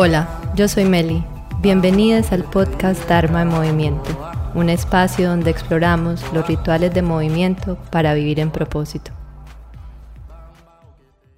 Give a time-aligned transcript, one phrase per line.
[0.00, 1.24] Hola, yo soy Meli.
[1.60, 4.16] Bienvenidas al podcast Dharma en Movimiento,
[4.54, 9.10] un espacio donde exploramos los rituales de movimiento para vivir en propósito.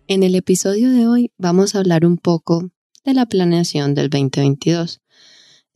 [0.08, 2.68] En el episodio de hoy vamos a hablar un poco
[3.02, 5.00] de la planeación del 2022.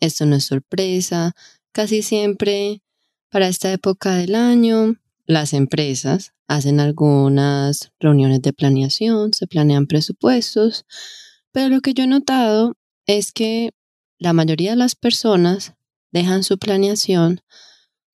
[0.00, 1.32] Esto no es sorpresa,
[1.72, 2.82] casi siempre
[3.30, 10.84] para esta época del año las empresas hacen algunas reuniones de planeación, se planean presupuestos,
[11.54, 12.74] pero lo que yo he notado
[13.06, 13.70] es que
[14.18, 15.74] la mayoría de las personas
[16.10, 17.42] dejan su planeación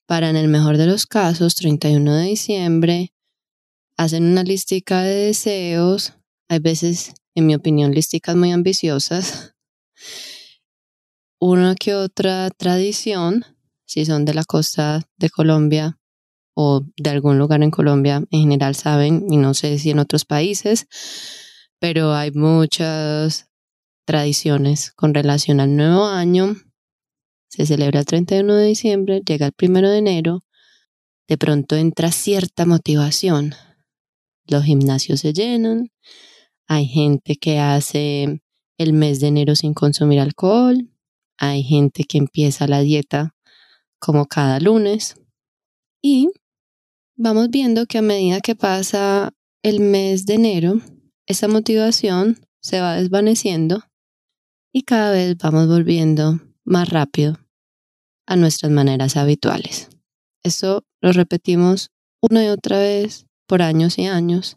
[0.07, 3.13] para, en el mejor de los casos, 31 de diciembre,
[3.97, 6.13] hacen una listica de deseos,
[6.49, 9.57] hay veces, en mi opinión, listicas muy ambiciosas,
[11.41, 13.45] una que otra tradición,
[13.85, 15.99] si son de la costa de Colombia
[16.55, 20.25] o de algún lugar en Colombia, en general saben, y no sé si en otros
[20.25, 20.87] países,
[21.85, 23.51] pero hay muchas
[24.07, 26.57] tradiciones con relación al nuevo año.
[27.51, 30.45] Se celebra el 31 de diciembre, llega el 1 de enero,
[31.29, 33.53] de pronto entra cierta motivación.
[34.47, 35.91] Los gimnasios se llenan,
[36.67, 38.41] hay gente que hace
[38.79, 40.91] el mes de enero sin consumir alcohol,
[41.37, 43.35] hay gente que empieza la dieta
[43.99, 45.17] como cada lunes
[46.01, 46.31] y
[47.15, 50.81] vamos viendo que a medida que pasa el mes de enero,
[51.27, 53.85] esa motivación se va desvaneciendo
[54.73, 57.39] y cada vez vamos volviendo más rápido
[58.27, 59.89] a nuestras maneras habituales.
[60.43, 64.57] Eso lo repetimos una y otra vez por años y años.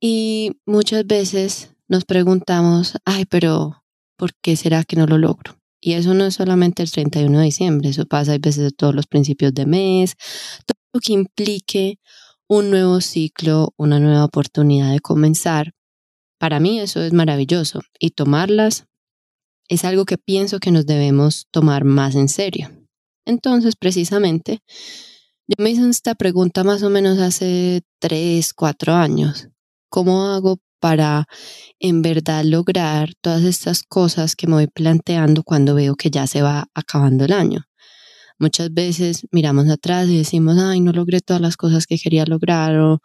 [0.00, 3.84] Y muchas veces nos preguntamos, ay, pero
[4.16, 5.58] ¿por qué será que no lo logro?
[5.80, 9.06] Y eso no es solamente el 31 de diciembre, eso pasa a veces todos los
[9.06, 10.14] principios de mes,
[10.64, 11.98] todo lo que implique
[12.48, 15.72] un nuevo ciclo, una nueva oportunidad de comenzar.
[16.38, 18.86] Para mí eso es maravilloso y tomarlas
[19.68, 22.70] es algo que pienso que nos debemos tomar más en serio.
[23.24, 24.60] Entonces, precisamente,
[25.46, 29.48] yo me hice esta pregunta más o menos hace tres, cuatro años.
[29.88, 31.26] ¿Cómo hago para
[31.78, 36.42] en verdad lograr todas estas cosas que me voy planteando cuando veo que ya se
[36.42, 37.64] va acabando el año?
[38.42, 42.76] Muchas veces miramos atrás y decimos, ay, no logré todas las cosas que quería lograr
[42.76, 42.98] o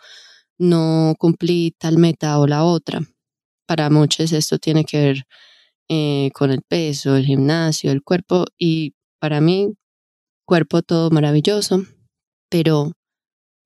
[0.58, 3.02] no cumplí tal meta o la otra.
[3.68, 5.24] Para muchos esto tiene que ver
[5.90, 9.75] eh, con el peso, el gimnasio, el cuerpo y para mí,
[10.44, 11.84] cuerpo todo maravilloso,
[12.50, 12.94] pero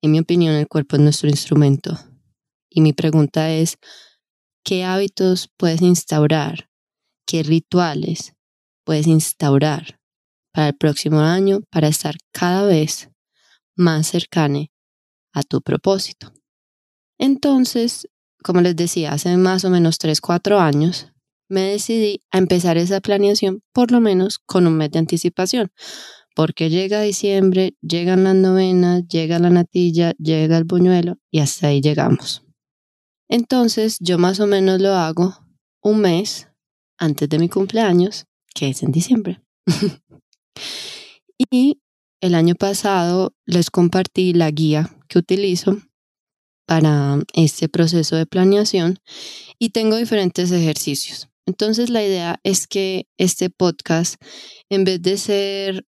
[0.02, 1.98] en mi opinión el cuerpo es nuestro instrumento.
[2.68, 3.78] Y mi pregunta es,
[4.62, 6.68] ¿qué hábitos puedes instaurar?
[7.26, 8.34] ¿Qué rituales
[8.84, 10.01] puedes instaurar
[10.52, 13.10] para el próximo año para estar cada vez
[13.76, 14.66] más cercano
[15.32, 16.32] a tu propósito.
[17.18, 18.08] Entonces,
[18.42, 21.08] como les decía, hace más o menos 3, 4 años,
[21.48, 25.70] me decidí a empezar esa planeación por lo menos con un mes de anticipación,
[26.34, 31.80] porque llega diciembre, llegan las novenas, llega la natilla, llega el buñuelo y hasta ahí
[31.80, 32.42] llegamos.
[33.28, 35.34] Entonces yo más o menos lo hago
[35.82, 36.48] un mes
[36.98, 39.42] antes de mi cumpleaños, que es en diciembre.
[41.50, 41.80] Y
[42.20, 45.78] el año pasado les compartí la guía que utilizo
[46.66, 48.98] para este proceso de planeación
[49.58, 51.28] y tengo diferentes ejercicios.
[51.46, 54.22] Entonces la idea es que este podcast,
[54.70, 55.86] en vez de ser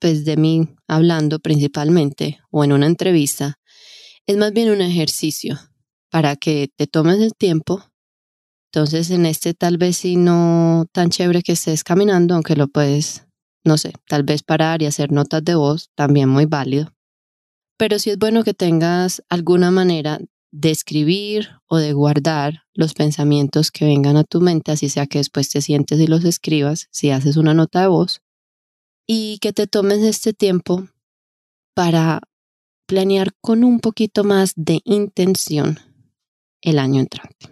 [0.00, 3.58] pues de mí hablando principalmente o en una entrevista,
[4.26, 5.58] es más bien un ejercicio
[6.10, 7.84] para que te tomes el tiempo.
[8.72, 13.26] Entonces en este tal vez si no tan chévere que estés caminando, aunque lo puedes
[13.64, 16.92] no sé, tal vez parar y hacer notas de voz, también muy válido.
[17.78, 20.20] Pero sí es bueno que tengas alguna manera
[20.52, 25.18] de escribir o de guardar los pensamientos que vengan a tu mente, así sea que
[25.18, 28.20] después te sientes y los escribas, si haces una nota de voz,
[29.06, 30.86] y que te tomes este tiempo
[31.74, 32.20] para
[32.86, 35.80] planear con un poquito más de intención
[36.60, 37.48] el año entrante,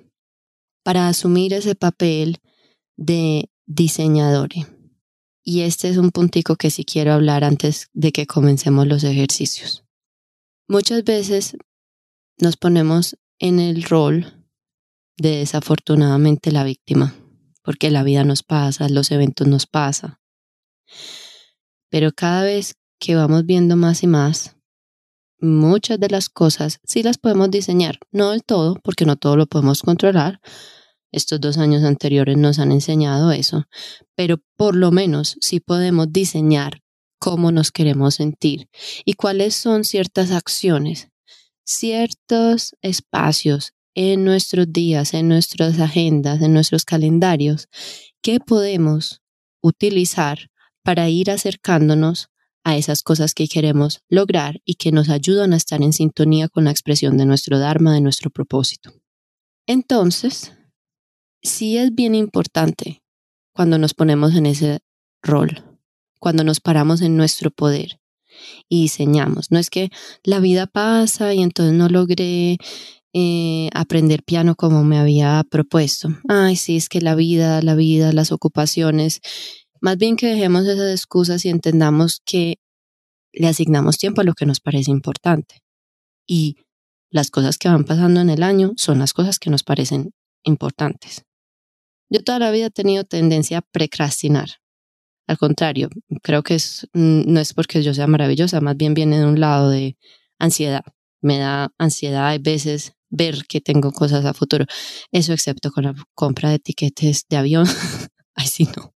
[0.85, 2.39] para asumir ese papel
[2.97, 4.51] de diseñador
[5.45, 9.85] y este es un puntico que sí quiero hablar antes de que comencemos los ejercicios.
[10.69, 11.57] Muchas veces
[12.39, 14.33] nos ponemos en el rol
[15.17, 17.15] de desafortunadamente la víctima,
[17.63, 20.19] porque la vida nos pasa, los eventos nos pasan.
[21.91, 24.57] Pero cada vez que vamos viendo más y más,
[25.41, 29.47] muchas de las cosas sí las podemos diseñar, no del todo, porque no todo lo
[29.47, 30.41] podemos controlar,
[31.13, 33.65] estos dos años anteriores nos han enseñado eso,
[34.17, 36.81] pero por lo menos sí podemos diseñar
[37.19, 38.69] cómo nos queremos sentir
[39.05, 41.09] y cuáles son ciertas acciones,
[41.65, 47.69] ciertos espacios en nuestros días, en nuestras agendas, en nuestros calendarios
[48.23, 49.21] qué podemos
[49.61, 50.51] utilizar
[50.83, 52.29] para ir acercándonos
[52.65, 56.65] a esas cosas que queremos lograr y que nos ayudan a estar en sintonía con
[56.65, 58.93] la expresión de nuestro Dharma, de nuestro propósito.
[59.67, 60.53] Entonces,
[61.43, 63.03] sí es bien importante
[63.53, 64.81] cuando nos ponemos en ese
[65.23, 65.63] rol,
[66.19, 68.01] cuando nos paramos en nuestro poder
[68.69, 69.51] y diseñamos.
[69.51, 69.91] No es que
[70.25, 72.57] la vida pasa y entonces no logré
[73.13, 76.09] eh, aprender piano como me había propuesto.
[76.29, 79.21] Ay, sí, es que la vida, la vida, las ocupaciones.
[79.81, 82.57] Más bien que dejemos esas excusas y entendamos que
[83.33, 85.63] le asignamos tiempo a lo que nos parece importante.
[86.27, 86.57] Y
[87.11, 90.13] las cosas que van pasando en el año son las cosas que nos parecen
[90.45, 91.25] importantes.
[92.13, 94.51] Yo toda la vida he tenido tendencia a precrastinar.
[95.27, 95.89] Al contrario,
[96.23, 99.41] creo que es, mm, no es porque yo sea maravillosa, más bien viene de un
[99.41, 99.97] lado de
[100.39, 100.83] ansiedad.
[101.23, 104.67] Me da ansiedad a veces ver que tengo cosas a futuro.
[105.11, 107.67] Eso excepto con la compra de etiquetes de avión.
[108.35, 108.93] Ay, sí, no.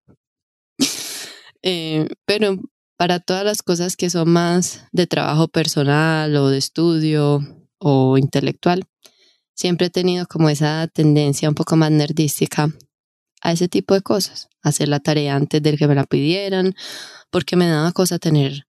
[1.63, 2.59] Eh, pero
[2.97, 7.39] para todas las cosas que son más de trabajo personal o de estudio
[7.79, 8.83] o intelectual,
[9.55, 12.71] siempre he tenido como esa tendencia un poco más nerdística
[13.47, 16.75] a ese tipo de cosas, hacer la tarea antes de que me la pidieran,
[17.29, 18.67] porque me daba cosa tener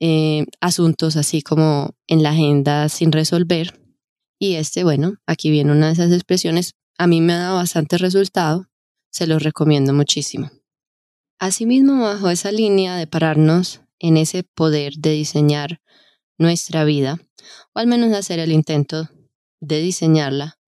[0.00, 3.78] eh, asuntos así como en la agenda sin resolver.
[4.38, 7.98] Y este, bueno, aquí viene una de esas expresiones, a mí me ha dado bastante
[7.98, 8.70] resultado,
[9.10, 10.50] se los recomiendo muchísimo.
[11.38, 15.82] Asimismo, bajo esa línea de pararnos en ese poder de diseñar
[16.38, 17.18] nuestra vida,
[17.74, 19.10] o al menos hacer el intento
[19.60, 20.58] de diseñarla,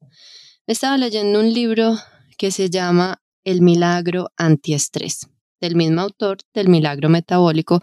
[0.67, 1.97] estaba leyendo un libro
[2.37, 5.29] que se llama El milagro antiestrés,
[5.61, 7.81] del mismo autor del milagro metabólico,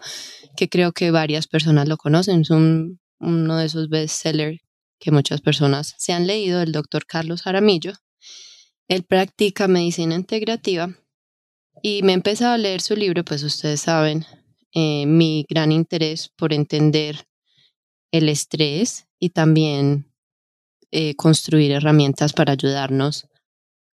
[0.58, 4.60] que creo que varias personas lo conocen, es uno de esos bestsellers
[4.98, 7.94] que muchas personas se han leído, el doctor Carlos Jaramillo.
[8.88, 10.94] Él practica medicina integrativa
[11.82, 14.26] y me he empezado a leer su libro, pues ustedes saben
[14.74, 17.26] eh, mi gran interés por entender
[18.12, 20.12] el estrés y también
[20.90, 23.28] eh, construir herramientas para ayudarnos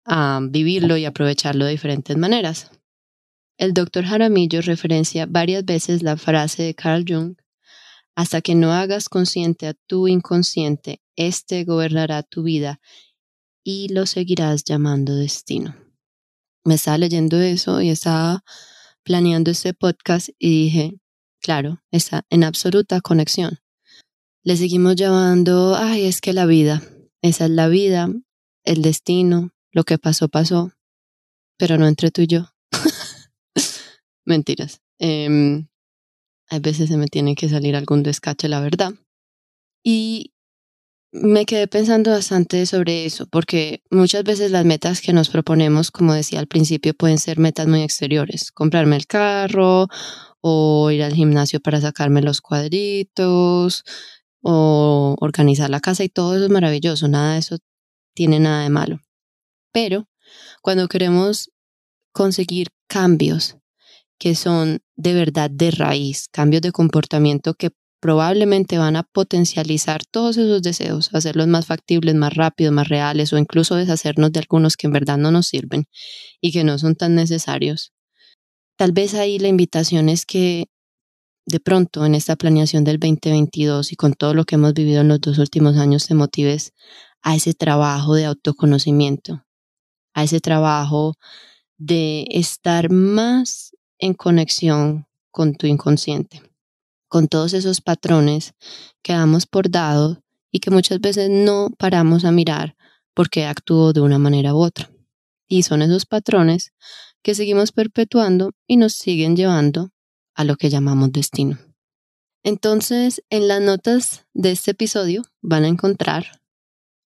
[0.09, 2.71] a vivirlo y aprovecharlo de diferentes maneras.
[3.57, 7.37] El doctor Jaramillo referencia varias veces la frase de Carl Jung,
[8.15, 12.81] hasta que no hagas consciente a tu inconsciente, éste gobernará tu vida
[13.65, 15.77] y lo seguirás llamando destino
[16.69, 18.45] me estaba leyendo eso y estaba
[19.03, 21.01] planeando este podcast y dije,
[21.41, 23.59] claro, está en absoluta conexión.
[24.45, 26.83] Le seguimos llamando, ay, es que la vida,
[27.23, 28.11] esa es la vida,
[28.65, 30.73] el destino, lo que pasó, pasó,
[31.59, 32.47] pero no entre tú y yo.
[34.25, 34.81] Mentiras.
[34.99, 35.65] Eh,
[36.51, 38.93] hay veces se me tiene que salir algún descache, la verdad.
[39.83, 40.33] Y
[41.13, 46.15] me quedé pensando bastante sobre eso, porque muchas veces las metas que nos proponemos, como
[46.15, 48.53] decía al principio, pueden ser metas muy exteriores.
[48.53, 49.89] Comprarme el carro
[50.41, 53.85] o ir al gimnasio para sacarme los cuadritos
[54.43, 57.59] o organizar la casa y todo eso es maravilloso, nada de eso
[58.15, 59.01] tiene nada de malo.
[59.73, 60.09] Pero
[60.63, 61.51] cuando queremos
[62.13, 63.57] conseguir cambios
[64.19, 67.71] que son de verdad de raíz, cambios de comportamiento que
[68.01, 73.39] probablemente van a potencializar todos esos deseos, hacerlos más factibles, más rápidos, más reales o
[73.39, 75.87] incluso deshacernos de algunos que en verdad no nos sirven
[76.41, 77.93] y que no son tan necesarios.
[78.77, 80.67] Tal vez ahí la invitación es que
[81.47, 85.09] de pronto en esta planeación del 2022 y con todo lo que hemos vivido en
[85.09, 86.73] los dos últimos años te motives
[87.23, 89.45] a ese trabajo de autoconocimiento,
[90.15, 91.15] a ese trabajo
[91.77, 96.43] de estar más en conexión con tu inconsciente
[97.09, 98.55] con todos esos patrones
[99.03, 100.23] que damos por dado
[100.53, 102.77] y que muchas veces no paramos a mirar
[103.15, 104.91] porque actúo de una manera u otra.
[105.49, 106.73] Y son esos patrones
[107.23, 109.91] que seguimos perpetuando y nos siguen llevando
[110.35, 111.59] a lo que llamamos destino.
[112.45, 116.38] Entonces, en las notas de este episodio van a encontrar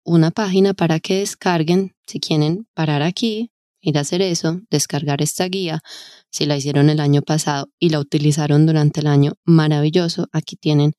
[0.03, 5.45] una página para que descarguen, si quieren parar aquí, ir a hacer eso, descargar esta
[5.45, 5.81] guía,
[6.29, 10.27] si la hicieron el año pasado y la utilizaron durante el año, maravilloso.
[10.31, 10.93] Aquí tienen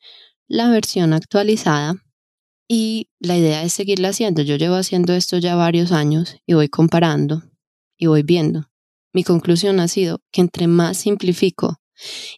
[0.49, 1.95] la versión actualizada
[2.69, 4.43] y la idea es seguirla haciendo.
[4.43, 7.43] Yo llevo haciendo esto ya varios años y voy comparando
[7.97, 8.69] y voy viendo.
[9.13, 11.81] Mi conclusión ha sido que entre más simplifico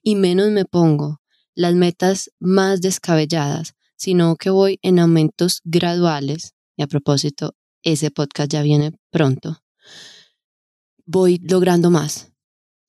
[0.03, 1.21] y menos me pongo
[1.55, 8.51] las metas más descabelladas, sino que voy en aumentos graduales, y a propósito, ese podcast
[8.51, 9.59] ya viene pronto,
[11.07, 12.33] voy logrando más.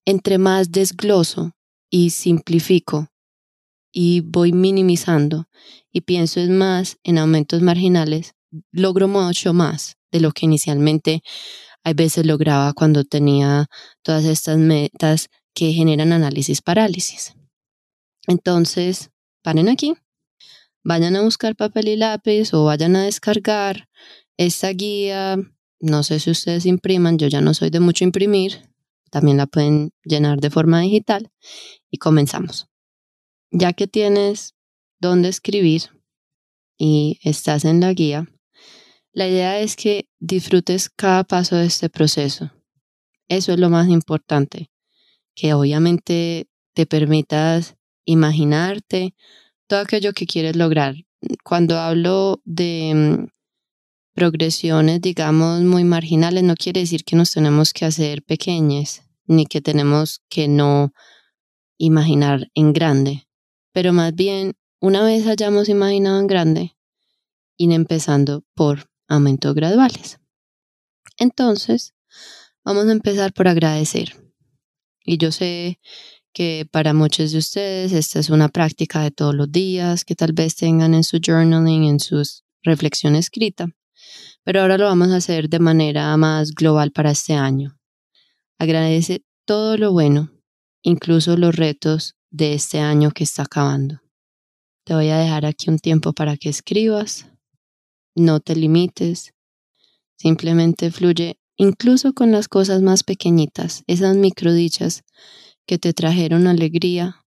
[0.06, 1.52] Entre más desgloso
[1.90, 3.08] y simplifico
[3.92, 5.48] y voy minimizando
[5.92, 8.34] y pienso es más en aumentos marginales,
[8.72, 11.24] logro mucho más de lo que inicialmente
[11.84, 13.68] hay veces lograba cuando tenía
[14.02, 17.36] todas estas metas que generan análisis parálisis.
[18.28, 19.12] Entonces,
[19.44, 19.94] paren aquí,
[20.86, 23.90] vayan a buscar papel y lápiz o vayan a descargar
[24.38, 25.38] esta guía.
[25.82, 28.70] No sé si ustedes impriman, yo ya no soy de mucho imprimir,
[29.10, 31.32] también la pueden llenar de forma digital
[31.90, 32.68] y comenzamos.
[33.52, 34.54] Ya que tienes
[35.00, 35.90] dónde escribir
[36.78, 38.28] y estás en la guía,
[39.12, 42.52] la idea es que disfrutes cada paso de este proceso.
[43.28, 44.70] Eso es lo más importante,
[45.34, 47.76] que obviamente te permitas
[48.06, 49.16] imaginarte
[49.68, 50.96] todo aquello que quieres lograr.
[51.44, 53.28] Cuando hablo de mm,
[54.14, 59.62] progresiones, digamos, muy marginales, no quiere decir que nos tenemos que hacer pequeñas, ni que
[59.62, 60.94] tenemos que no
[61.78, 63.28] imaginar en grande,
[63.74, 66.78] pero más bien, una vez hayamos imaginado en grande,
[67.58, 70.20] ir empezando por aumentos graduales.
[71.18, 71.94] Entonces,
[72.64, 74.16] vamos a empezar por agradecer.
[75.04, 75.80] Y yo sé
[76.36, 80.34] que para muchos de ustedes esta es una práctica de todos los días que tal
[80.34, 82.22] vez tengan en su journaling, en su
[82.62, 83.70] reflexión escrita,
[84.44, 87.80] pero ahora lo vamos a hacer de manera más global para este año.
[88.60, 90.30] Agradece todo lo bueno,
[90.84, 94.02] incluso los retos de este año que está acabando.
[94.84, 97.28] Te voy a dejar aquí un tiempo para que escribas
[98.14, 99.34] no te limites,
[100.18, 105.06] simplemente fluye incluso con las cosas más pequeñitas, esas microdichas
[105.66, 107.26] que te trajeron alegría,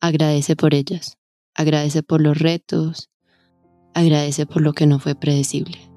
[0.00, 1.18] agradece por ellas,
[1.54, 3.10] agradece por los retos,
[3.94, 5.89] agradece por lo que no fue predecible.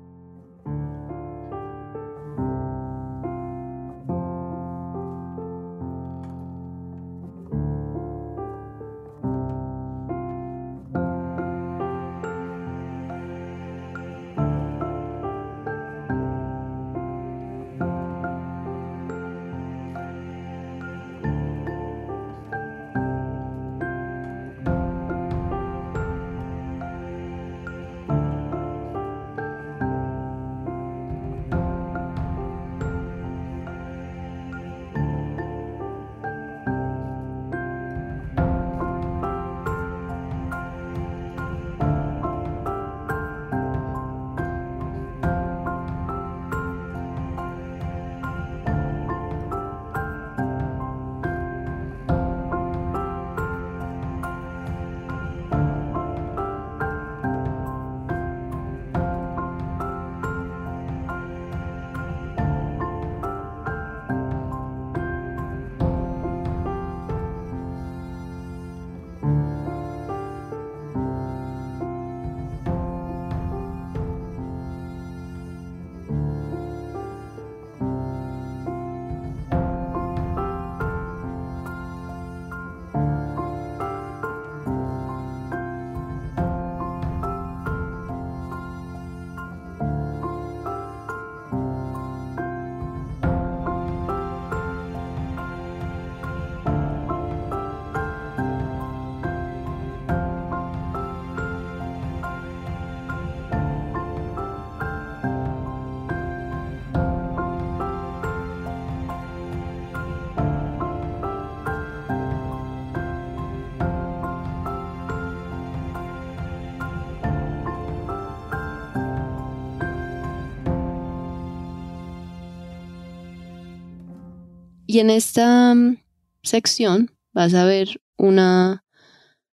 [124.93, 125.97] Y en esta mm,
[126.43, 128.85] sección vas a ver una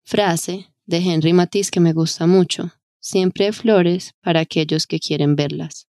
[0.03, 2.71] frase de Henry Matisse que me gusta mucho.
[2.99, 5.87] Siempre hay flores para aquellos que quieren verlas.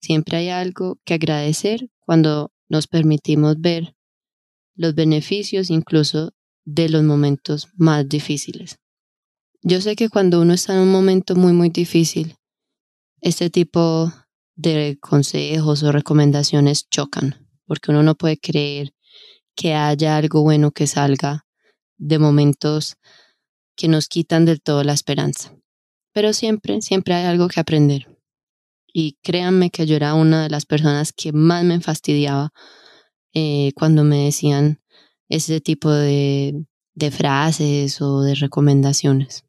[0.00, 3.96] Siempre hay algo que agradecer cuando nos permitimos ver
[4.76, 6.32] los beneficios incluso
[6.64, 8.78] de los momentos más difíciles.
[9.62, 12.36] Yo sé que cuando uno está en un momento muy, muy difícil,
[13.22, 14.12] este tipo
[14.54, 18.92] de consejos o recomendaciones chocan porque uno no puede creer
[19.54, 21.46] que haya algo bueno que salga
[21.98, 22.96] de momentos
[23.76, 25.54] que nos quitan del todo la esperanza.
[26.12, 28.08] Pero siempre, siempre hay algo que aprender.
[28.92, 32.52] Y créanme que yo era una de las personas que más me fastidiaba
[33.32, 34.82] eh, cuando me decían
[35.28, 39.44] ese tipo de, de frases o de recomendaciones.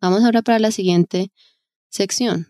[0.00, 1.30] Vamos ahora para la siguiente
[1.90, 2.48] sección.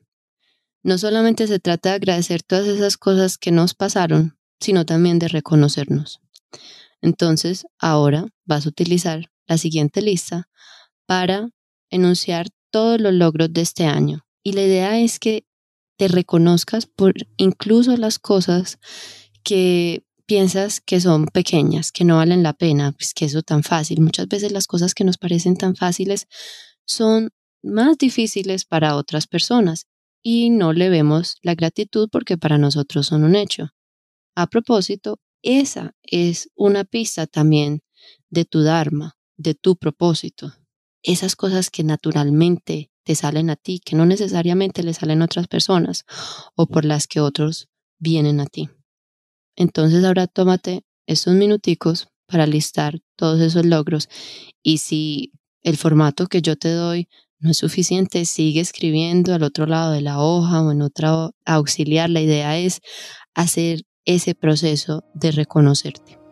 [0.82, 5.28] No solamente se trata de agradecer todas esas cosas que nos pasaron, sino también de
[5.28, 6.20] reconocernos.
[7.00, 10.48] Entonces, ahora vas a utilizar la siguiente lista
[11.06, 11.50] para
[11.90, 14.26] enunciar todos los logros de este año.
[14.42, 15.44] Y la idea es que
[15.96, 18.78] te reconozcas por incluso las cosas
[19.42, 24.00] que piensas que son pequeñas, que no valen la pena, pues que eso tan fácil.
[24.00, 26.26] Muchas veces las cosas que nos parecen tan fáciles
[26.86, 27.30] son
[27.62, 29.86] más difíciles para otras personas
[30.22, 33.70] y no le vemos la gratitud porque para nosotros son un hecho.
[34.34, 37.82] A propósito, esa es una pista también
[38.30, 40.52] de tu Dharma, de tu propósito.
[41.02, 45.46] Esas cosas que naturalmente te salen a ti, que no necesariamente le salen a otras
[45.46, 46.04] personas
[46.56, 48.70] o por las que otros vienen a ti.
[49.56, 54.08] Entonces ahora tómate esos minuticos para listar todos esos logros
[54.62, 59.66] y si el formato que yo te doy no es suficiente, sigue escribiendo al otro
[59.66, 62.08] lado de la hoja o en otra auxiliar.
[62.08, 62.80] La idea es
[63.34, 66.23] hacer ese proceso de reconocerte.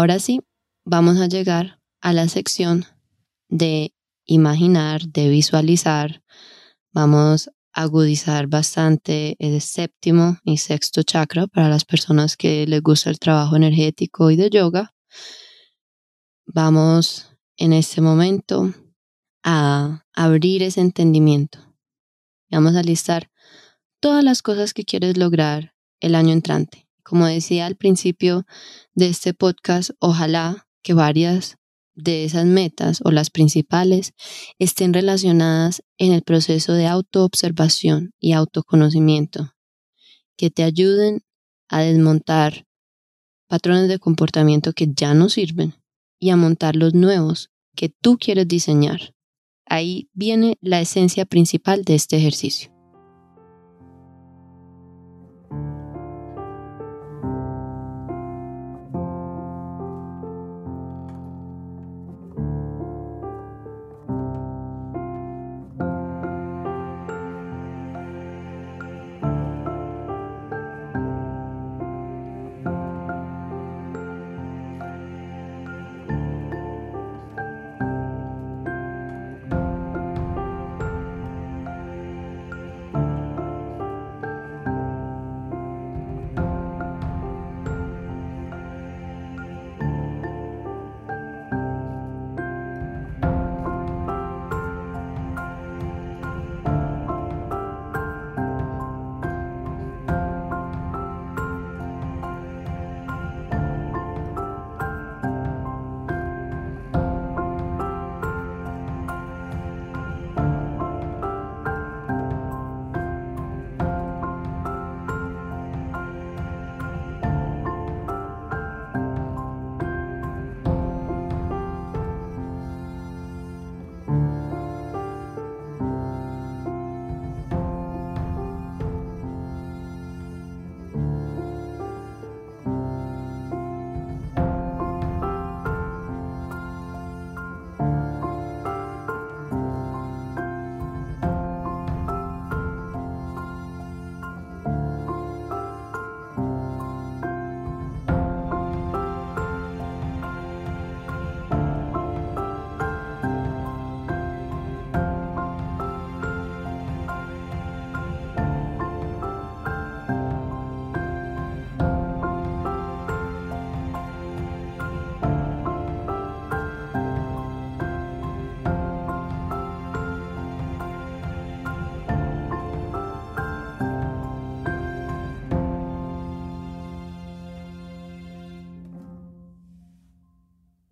[0.00, 0.40] Ahora sí,
[0.86, 2.86] vamos a llegar a la sección
[3.50, 3.92] de
[4.24, 6.22] imaginar, de visualizar.
[6.90, 13.10] Vamos a agudizar bastante el séptimo y sexto chakra para las personas que les gusta
[13.10, 14.94] el trabajo energético y de yoga.
[16.46, 18.72] Vamos en este momento
[19.44, 21.58] a abrir ese entendimiento.
[22.50, 23.30] Vamos a listar
[24.00, 26.89] todas las cosas que quieres lograr el año entrante.
[27.02, 28.46] Como decía al principio
[28.94, 31.56] de este podcast, ojalá que varias
[31.94, 34.14] de esas metas o las principales
[34.58, 39.54] estén relacionadas en el proceso de autoobservación y autoconocimiento,
[40.36, 41.20] que te ayuden
[41.68, 42.66] a desmontar
[43.48, 45.74] patrones de comportamiento que ya no sirven
[46.18, 49.14] y a montar los nuevos que tú quieres diseñar.
[49.66, 52.79] Ahí viene la esencia principal de este ejercicio.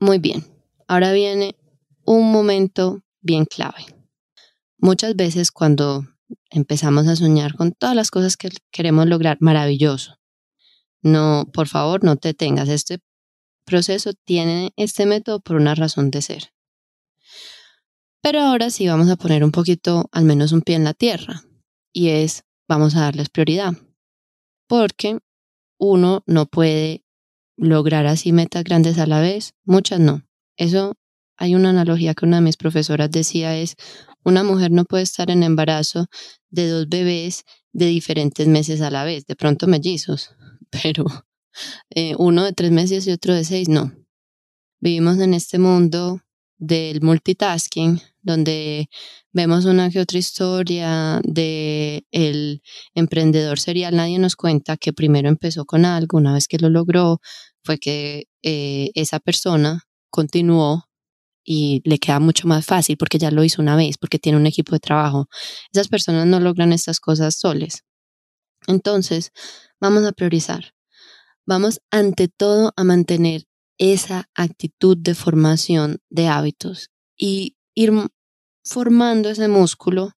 [0.09, 0.43] Muy bien,
[0.87, 1.55] ahora viene
[2.07, 3.85] un momento bien clave.
[4.79, 6.07] Muchas veces cuando
[6.49, 10.19] empezamos a soñar con todas las cosas que queremos lograr, maravilloso.
[11.03, 12.71] No, por favor, no te tengas.
[12.71, 13.01] Este
[13.67, 16.55] proceso tiene este método por una razón de ser.
[18.23, 21.43] Pero ahora sí vamos a poner un poquito, al menos un pie en la tierra,
[21.93, 23.75] y es, vamos a darles prioridad,
[24.69, 25.19] porque
[25.77, 27.05] uno no puede
[27.59, 30.23] lograr así metas grandes a la vez, muchas no.
[30.57, 30.95] Eso
[31.37, 33.75] hay una analogía que una de mis profesoras decía es,
[34.25, 36.07] una mujer no puede estar en embarazo
[36.51, 40.31] de dos bebés de diferentes meses a la vez, de pronto mellizos,
[40.71, 41.05] pero
[41.91, 43.93] eh, uno de tres meses y otro de seis, no.
[44.81, 46.21] Vivimos en este mundo
[46.57, 48.91] del multitasking, donde
[49.33, 52.63] vemos una que otra historia de el
[52.95, 57.21] emprendedor serial, nadie nos cuenta que primero empezó con algo, una vez que lo logró,
[57.65, 60.85] fue que eh, esa persona continuó
[61.43, 64.47] y le queda mucho más fácil porque ya lo hizo una vez, porque tiene un
[64.47, 65.29] equipo de trabajo.
[65.73, 67.85] Esas personas no logran estas cosas soles.
[68.67, 69.33] Entonces,
[69.81, 70.75] vamos a priorizar.
[71.47, 73.45] Vamos ante todo a mantener
[73.79, 77.93] esa actitud de formación de hábitos y ir
[78.65, 80.13] formando ese músculo,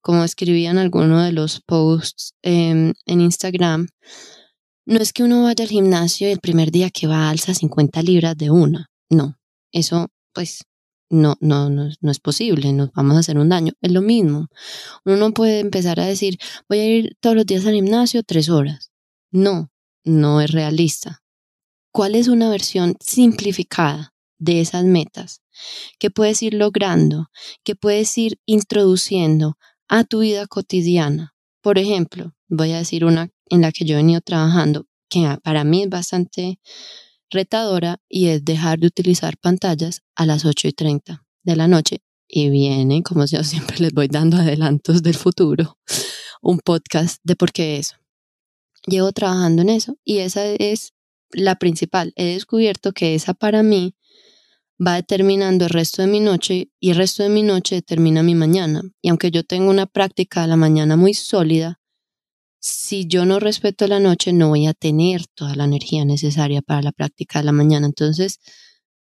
[0.00, 3.88] como escribía en alguno de los posts en Instagram.
[4.86, 8.02] No es que uno vaya al gimnasio y el primer día que va alza 50
[8.02, 8.90] libras de una.
[9.08, 9.38] No,
[9.72, 10.64] eso pues
[11.08, 13.72] no, no, no, no, es posible, nos vamos a hacer un daño.
[13.80, 14.48] Es lo mismo.
[15.04, 18.48] Uno no puede empezar a decir, voy a ir todos los días al gimnasio tres
[18.48, 18.90] horas.
[19.30, 19.70] No,
[20.04, 21.22] no es realista.
[21.92, 25.40] ¿Cuál es una versión simplificada de esas metas
[25.98, 27.30] que puedes ir logrando,
[27.62, 29.56] que puedes ir introduciendo
[29.88, 31.34] a tu vida cotidiana?
[31.60, 35.64] Por ejemplo, voy a decir una en la que yo he venido trabajando, que para
[35.64, 36.58] mí es bastante
[37.30, 42.02] retadora y es dejar de utilizar pantallas a las 8 y 30 de la noche.
[42.26, 45.78] Y viene, como yo siempre les voy dando adelantos del futuro,
[46.42, 47.96] un podcast de por qué eso.
[48.86, 50.92] Llevo trabajando en eso y esa es
[51.30, 52.12] la principal.
[52.16, 53.94] He descubierto que esa para mí
[54.84, 58.34] va determinando el resto de mi noche y el resto de mi noche determina mi
[58.34, 58.82] mañana.
[59.02, 61.80] Y aunque yo tengo una práctica de la mañana muy sólida,
[62.60, 66.82] si yo no respeto la noche, no voy a tener toda la energía necesaria para
[66.82, 67.86] la práctica de la mañana.
[67.86, 68.40] Entonces,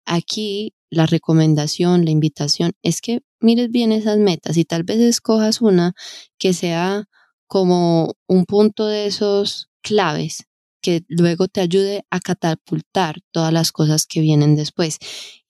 [0.05, 5.61] aquí la recomendación, la invitación es que mires bien esas metas y tal vez escojas
[5.61, 5.93] una
[6.37, 7.05] que sea
[7.47, 10.45] como un punto de esos claves
[10.81, 14.97] que luego te ayude a catapultar todas las cosas que vienen después.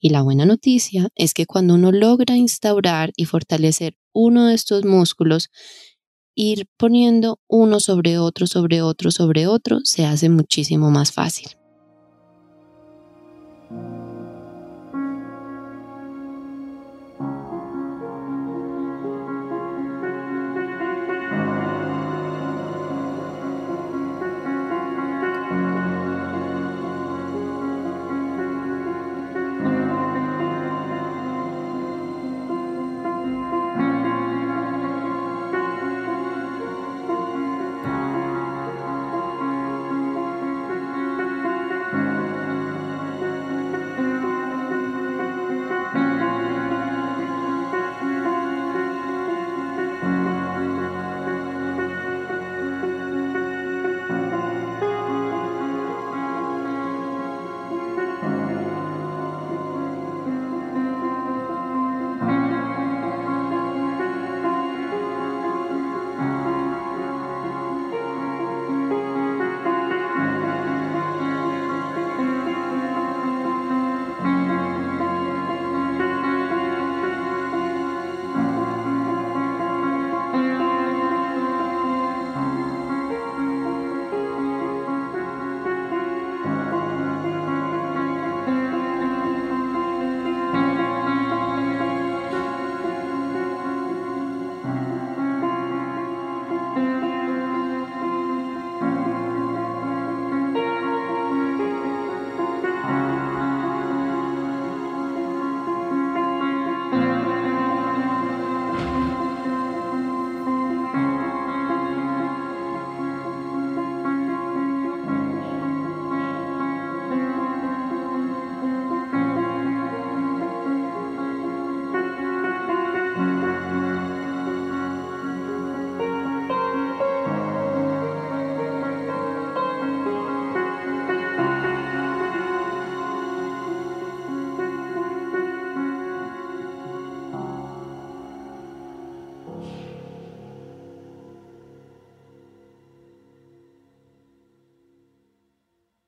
[0.06, 4.84] Y la buena noticia es que cuando uno logra instaurar y fortalecer uno de estos
[4.84, 5.50] músculos,
[6.36, 11.52] ir poniendo uno sobre otro, sobre otro, sobre otro, se hace muchísimo más fácil.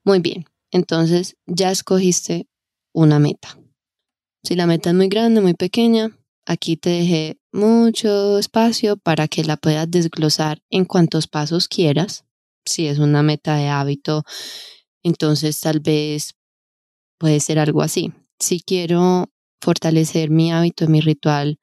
[0.05, 2.47] Muy bien, entonces ya escogiste
[2.93, 3.57] una meta.
[4.43, 6.15] Si la meta es muy grande, muy pequeña,
[6.45, 12.23] aquí te dejé mucho espacio para que la puedas desglosar en cuantos pasos quieras.
[12.65, 14.23] Si es una meta de hábito,
[15.03, 16.35] entonces tal vez
[17.17, 18.13] puede ser algo así.
[18.39, 21.59] Si quiero fortalecer mi hábito, mi ritual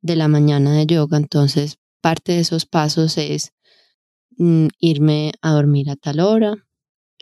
[0.00, 3.52] de la mañana de yoga, entonces parte de esos pasos es
[4.38, 6.54] mm, irme a dormir a tal hora,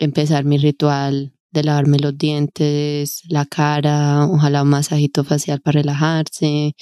[0.01, 6.75] empezar mi ritual de lavarme los dientes, la cara, ojalá un masajito facial para relajarse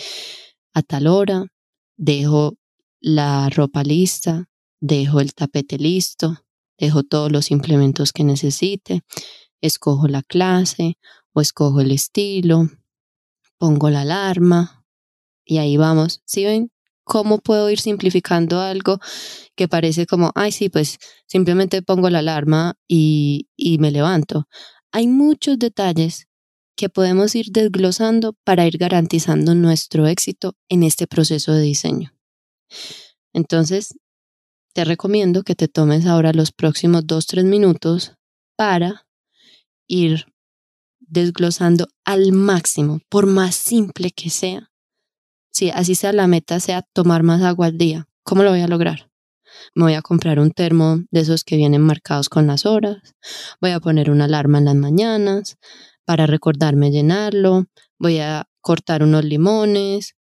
[0.74, 1.46] a tal hora,
[1.98, 2.54] dejo
[3.02, 4.46] la ropa lista,
[4.80, 6.46] dejo el tapete listo,
[6.78, 9.02] dejo todos los implementos que necesite,
[9.60, 10.98] escojo la clase
[11.34, 12.70] o escojo el estilo,
[13.58, 14.86] pongo la alarma
[15.44, 16.22] y ahí vamos.
[16.26, 16.72] ¿Sí ven
[17.10, 19.00] cómo puedo ir simplificando algo
[19.56, 24.48] que parece como, ay, sí, pues simplemente pongo la alarma y, y me levanto?
[24.92, 26.28] Hay muchos detalles
[26.78, 32.14] que podemos ir desglosando para ir garantizando nuestro éxito en este proceso de diseño.
[33.34, 33.96] Entonces,
[34.74, 38.14] te recomiendo que te tomes ahora los próximos dos, tres minutos
[38.56, 39.08] para
[39.88, 40.26] ir
[41.00, 44.69] desglosando al máximo, por más simple que sea.
[45.52, 48.08] Si así sea la meta, sea tomar más agua al día.
[48.24, 49.10] ¿Cómo lo voy a lograr?
[49.76, 53.16] Me voy a comprar un termo de esos que vienen marcados con las horas.
[53.62, 55.58] Voy a poner una alarma en las mañanas
[56.06, 57.66] para recordarme llenarlo.
[57.98, 60.16] Voy a cortar unos limones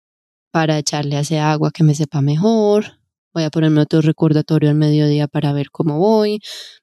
[0.52, 3.00] para echarle a ese agua que me sepa mejor.
[3.34, 6.40] Voy a ponerme otro recordatorio al mediodía para ver cómo voy.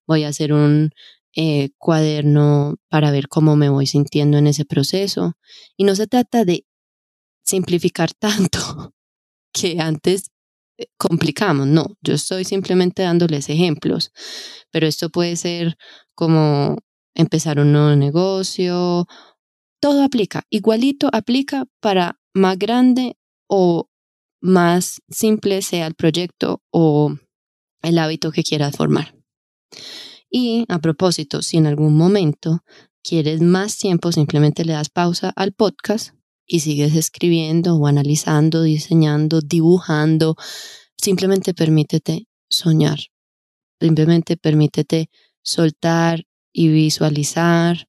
[0.06, 0.90] Voy a hacer un
[1.34, 5.34] eh, cuaderno para ver cómo me voy sintiendo en ese proceso.
[5.76, 6.66] Y no se trata de
[7.52, 8.94] simplificar tanto
[9.52, 10.30] que antes
[10.78, 14.10] eh, complicamos, no, yo estoy simplemente dándoles ejemplos,
[14.70, 15.76] pero esto puede ser
[16.14, 16.76] como
[17.14, 19.06] empezar un nuevo negocio,
[19.80, 23.16] todo aplica, igualito aplica para más grande
[23.48, 23.90] o
[24.40, 27.14] más simple sea el proyecto o
[27.82, 29.14] el hábito que quieras formar.
[30.30, 32.64] Y a propósito, si en algún momento
[33.02, 36.14] quieres más tiempo, simplemente le das pausa al podcast
[36.46, 40.36] y sigues escribiendo o analizando, diseñando, dibujando.
[40.96, 42.98] Simplemente permítete soñar.
[43.80, 45.10] Simplemente permítete
[45.42, 47.88] soltar y visualizar.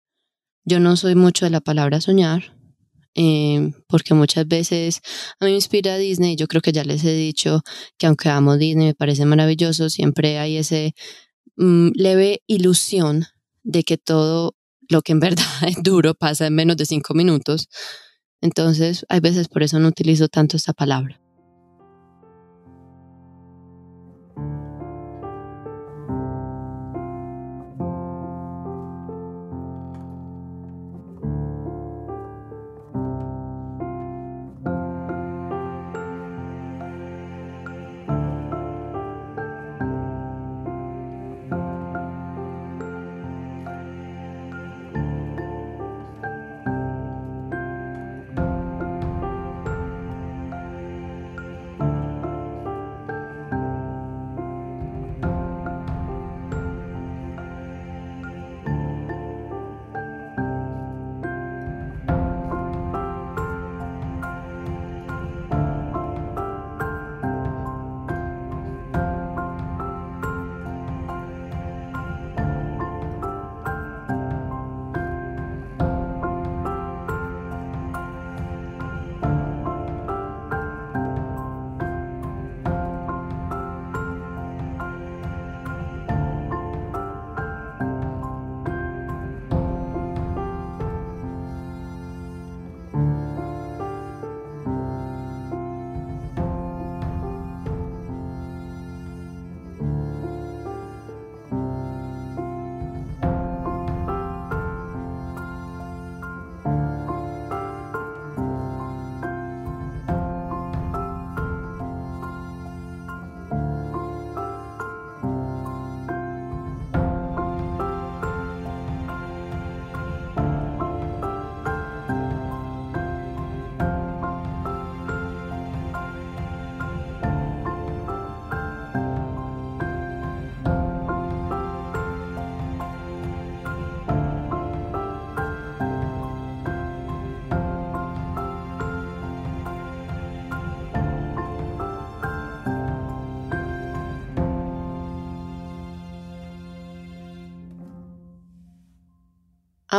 [0.65, 2.57] Yo no soy mucho de la palabra soñar,
[3.15, 5.01] eh, porque muchas veces
[5.39, 6.35] a mí me inspira Disney.
[6.35, 7.61] Yo creo que ya les he dicho
[7.97, 10.95] que aunque amo Disney, me parece maravilloso, siempre hay ese
[11.55, 13.25] Mm, leve ilusión
[13.63, 14.55] de que todo
[14.89, 17.69] lo que en verdad es duro pasa en menos de cinco minutos.
[18.43, 21.17] Entonces, hay veces por eso no utilizo tanto esta palabra.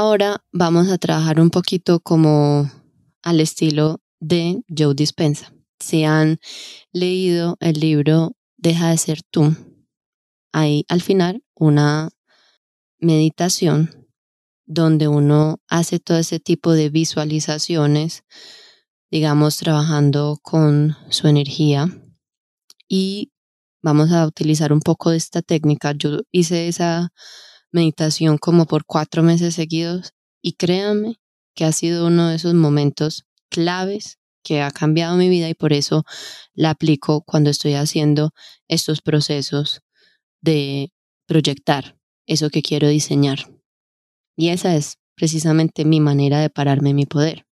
[0.07, 2.71] Ahora vamos a trabajar un poquito como
[3.23, 5.55] al estilo de Joe Dispensa.
[5.81, 6.41] Si han
[6.93, 9.57] leído el libro Deja de ser tú,
[10.53, 12.11] hay al final una
[12.99, 14.11] meditación
[14.67, 18.25] donde uno hace todo ese tipo de visualizaciones,
[19.11, 21.89] digamos, trabajando con su energía.
[22.91, 23.33] Y
[23.83, 25.93] vamos a utilizar un poco de esta técnica.
[25.97, 27.11] Yo hice esa
[27.75, 31.17] meditación como por cuatro meses seguidos y créanme
[31.55, 35.73] que ha sido uno de esos momentos claves que ha cambiado mi vida y por
[35.73, 36.05] eso
[36.55, 38.31] la aplico cuando estoy haciendo
[38.69, 39.81] estos procesos
[40.41, 40.93] de
[41.27, 43.51] proyectar eso que quiero diseñar.
[44.37, 47.47] Y esa es precisamente mi manera de pararme mi poder.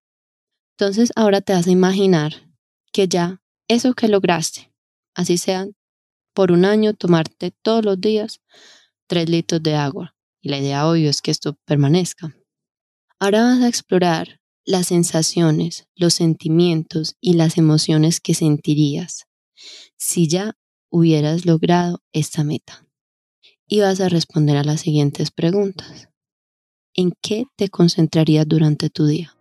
[0.76, 2.50] Entonces ahora te a imaginar
[2.92, 4.72] que ya eso que lograste,
[5.14, 5.66] así sea
[6.34, 8.40] por un año tomarte todos los días
[9.06, 10.14] tres litros de agua.
[10.40, 12.36] Y la idea hoy es que esto permanezca.
[13.18, 19.26] Ahora vas a explorar las sensaciones, los sentimientos y las emociones que sentirías
[19.96, 20.56] si ya
[20.90, 22.86] hubieras logrado esta meta.
[23.66, 26.08] Y vas a responder a las siguientes preguntas.
[26.94, 29.34] ¿En qué te concentrarías durante tu día?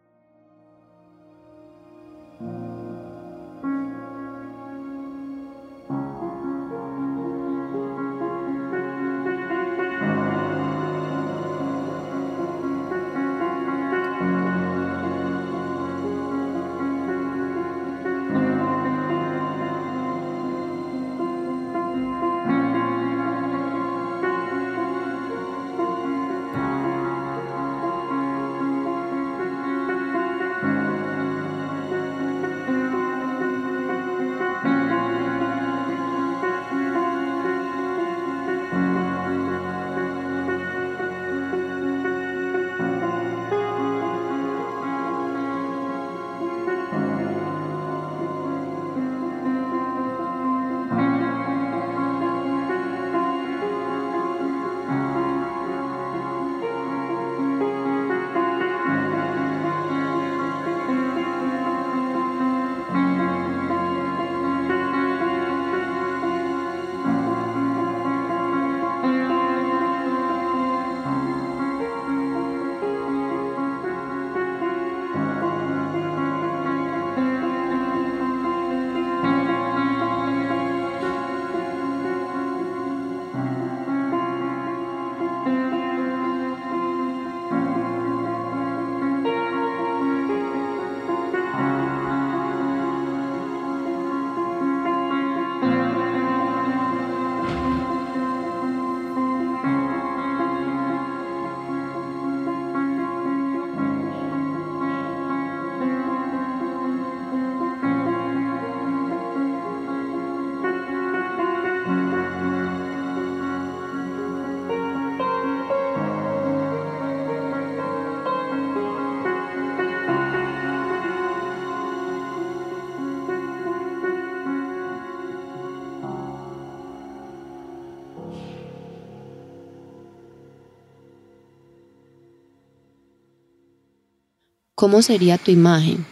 [134.82, 136.08] ¿Cómo sería tu imagen?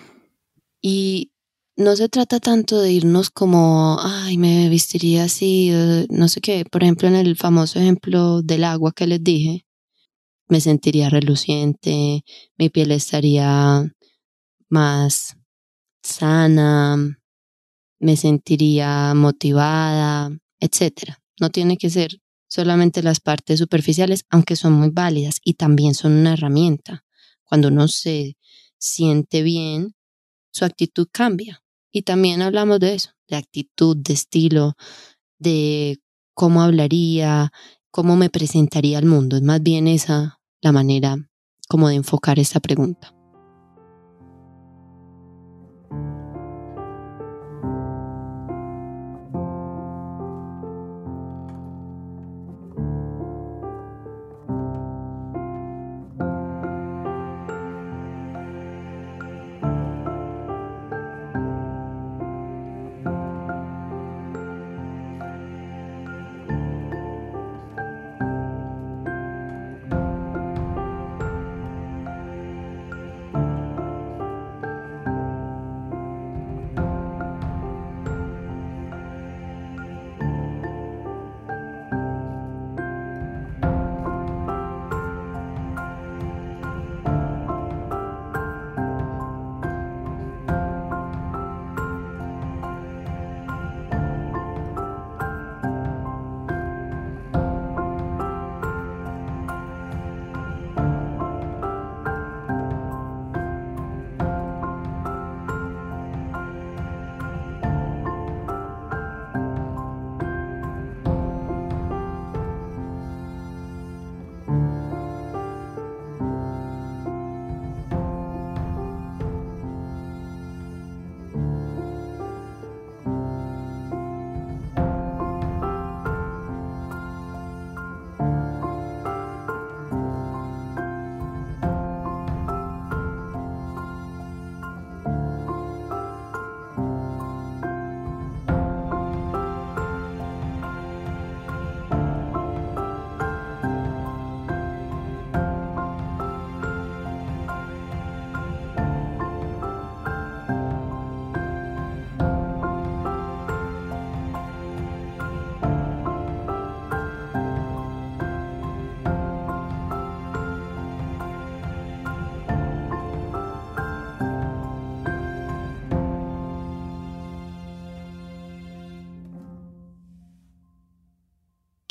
[0.80, 1.32] Y
[1.76, 5.72] no se trata tanto de irnos como, ay, me vestiría así,
[6.12, 6.66] no sé qué.
[6.72, 9.66] Por ejemplo, en el famoso ejemplo del agua que les dije,
[10.50, 12.24] me sentiría reluciente,
[12.60, 13.92] mi piel estaría
[14.70, 15.36] más
[16.04, 16.96] sana,
[17.98, 21.16] me sentiría motivada, etc.
[21.42, 26.12] No tiene que ser solamente las partes superficiales, aunque son muy válidas y también son
[26.12, 27.04] una herramienta.
[27.46, 28.38] Cuando uno se
[28.80, 29.96] siente bien,
[30.52, 31.62] su actitud cambia.
[31.92, 34.74] Y también hablamos de eso, de actitud, de estilo,
[35.38, 36.00] de
[36.34, 37.52] cómo hablaría,
[37.92, 39.38] cómo me presentaría al mundo.
[39.38, 41.18] Es más bien esa la manera
[41.68, 43.19] como de enfocar esta pregunta.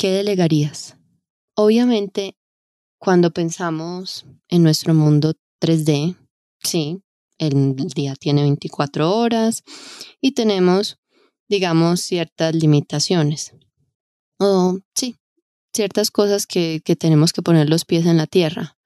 [0.08, 0.96] ¿Qué delegarías?
[1.54, 2.34] Obviamente,
[2.98, 6.16] cuando pensamos en nuestro mundo 3D,
[6.62, 7.02] sí,
[7.36, 9.62] el día tiene 24 horas
[10.22, 10.98] y tenemos,
[11.46, 13.52] digamos, ciertas limitaciones.
[14.38, 15.16] O sí,
[15.74, 18.78] ciertas cosas que, que tenemos que poner los pies en la tierra.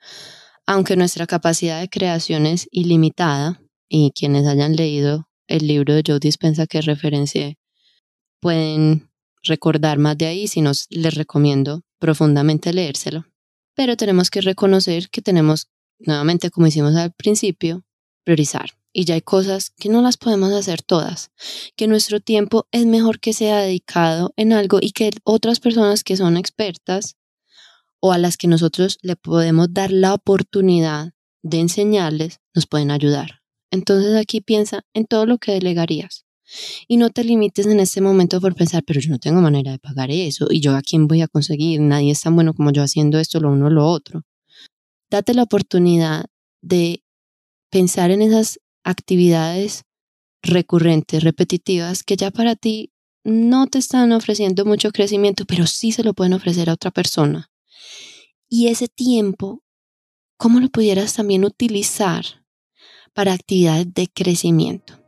[0.66, 6.18] Aunque nuestra capacidad de creación es ilimitada, y quienes hayan leído el libro de Joe
[6.18, 7.58] Dispensa que referencié
[8.40, 9.11] pueden
[9.42, 13.26] recordar más de ahí, si no les recomiendo profundamente leérselo.
[13.74, 15.68] Pero tenemos que reconocer que tenemos,
[15.98, 17.84] nuevamente como hicimos al principio,
[18.24, 18.70] priorizar.
[18.92, 21.30] Y ya hay cosas que no las podemos hacer todas,
[21.76, 26.16] que nuestro tiempo es mejor que sea dedicado en algo y que otras personas que
[26.16, 27.16] son expertas
[28.00, 31.12] o a las que nosotros le podemos dar la oportunidad
[31.42, 33.42] de enseñarles, nos pueden ayudar.
[33.70, 36.26] Entonces aquí piensa en todo lo que delegarías.
[36.88, 39.78] Y no te limites en este momento por pensar, pero yo no tengo manera de
[39.78, 42.82] pagar eso y yo a quién voy a conseguir, nadie es tan bueno como yo
[42.82, 44.22] haciendo esto, lo uno o lo otro.
[45.10, 46.26] Date la oportunidad
[46.62, 47.02] de
[47.70, 49.82] pensar en esas actividades
[50.42, 52.90] recurrentes, repetitivas, que ya para ti
[53.24, 57.50] no te están ofreciendo mucho crecimiento, pero sí se lo pueden ofrecer a otra persona.
[58.48, 59.62] Y ese tiempo,
[60.36, 62.24] ¿cómo lo pudieras también utilizar
[63.12, 65.01] para actividades de crecimiento.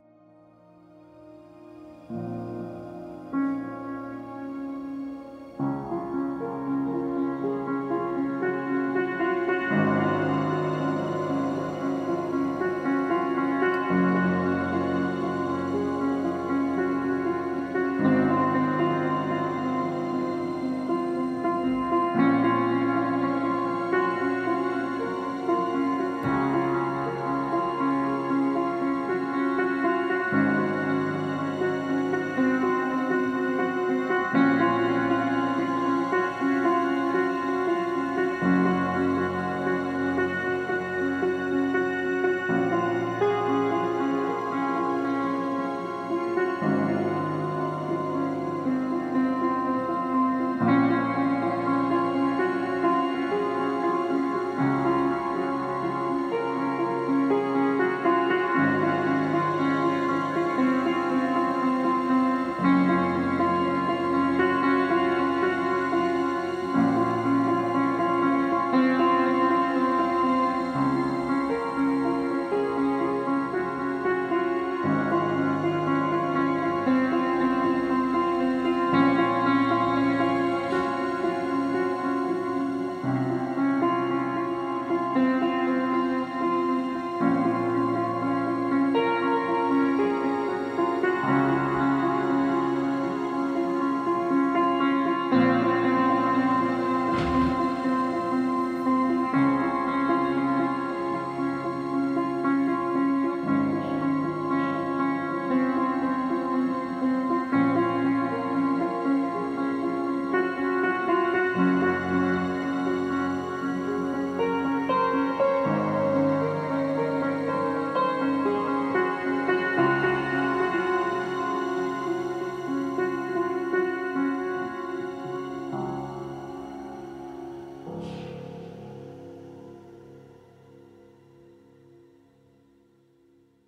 [2.15, 2.44] thank you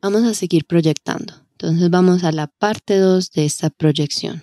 [0.10, 1.34] Vamos a seguir proyectando.
[1.52, 4.42] Entonces vamos a la parte 2 de esta proyección.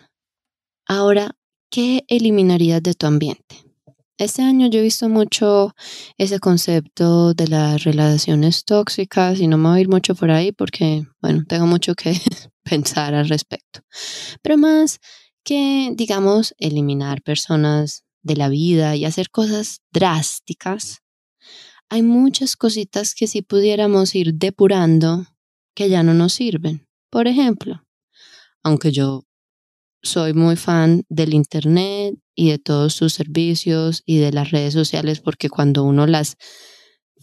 [0.87, 1.39] Ahora,
[1.71, 3.65] ¿qué eliminarías de tu ambiente?
[4.19, 5.75] Este año yo he visto mucho
[6.19, 10.53] ese concepto de las relaciones tóxicas y no me voy a ir mucho por ahí
[10.53, 12.13] porque, bueno, tengo mucho que
[12.63, 13.81] pensar al respecto.
[14.43, 15.01] Pero más
[15.45, 20.99] que, digamos, eliminar personas de la vida y hacer cosas drásticas,
[21.89, 25.25] hay muchas cositas que si pudiéramos ir depurando
[25.75, 26.87] que ya no nos sirven.
[27.11, 27.85] Por ejemplo,
[28.63, 29.25] aunque yo
[30.03, 35.21] soy muy fan del Internet y de todos sus servicios y de las redes sociales
[35.21, 36.37] porque cuando uno las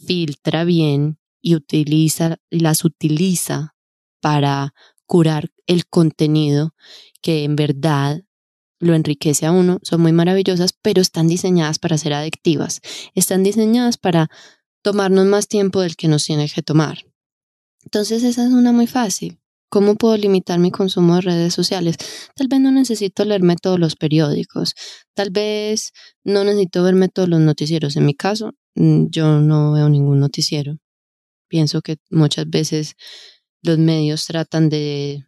[0.08, 3.76] filtra bien y utiliza, las utiliza
[4.20, 4.74] para
[5.06, 6.74] curar el contenido
[7.22, 8.22] que en verdad
[8.80, 12.82] lo enriquece a uno, son muy maravillosas, pero están diseñadas para ser adictivas,
[13.14, 14.30] están diseñadas para
[14.82, 17.11] tomarnos más tiempo del que nos tiene que tomar.
[17.84, 19.40] Entonces esa es una muy fácil.
[19.70, 21.96] ¿Cómo puedo limitar mi consumo de redes sociales?
[22.36, 24.74] Tal vez no necesito leerme todos los periódicos,
[25.14, 25.94] tal vez
[26.26, 27.96] no necesito verme todos los noticieros.
[27.96, 30.78] En mi caso, mm, yo no veo ningún noticiero.
[31.48, 32.96] Pienso que muchas veces
[33.64, 35.26] los medios tratan de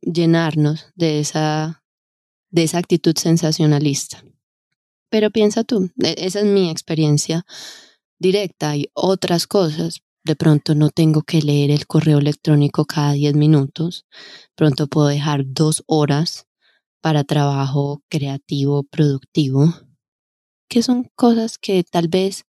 [0.00, 1.84] llenarnos de esa,
[2.50, 4.24] de esa actitud sensacionalista.
[5.08, 7.44] Pero piensa tú, e, esa es mi experiencia
[8.18, 8.76] directa.
[8.76, 10.02] y otras cosas.
[10.24, 14.06] De pronto no tengo que leer el correo electrónico cada 10 minutos.
[14.54, 16.46] Pronto puedo dejar dos horas
[17.00, 19.74] para trabajo creativo, productivo,
[20.68, 22.44] que son cosas que tal vez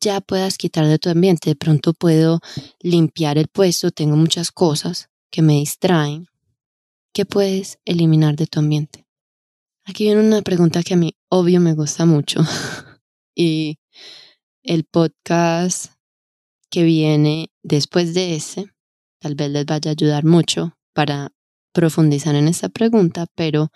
[0.00, 1.50] ya puedas quitar de tu ambiente.
[1.50, 2.40] De pronto puedo
[2.80, 6.28] limpiar el puesto, tengo muchas cosas que me distraen.
[7.14, 9.06] ¿Qué puedes eliminar de tu ambiente?
[9.84, 12.40] Aquí viene una pregunta que a mí obvio me gusta mucho
[13.34, 13.78] y
[14.62, 15.97] el podcast
[16.70, 18.66] que viene después de ese
[19.18, 21.32] tal vez les vaya a ayudar mucho para
[21.72, 23.70] profundizar en esta pregunta, pero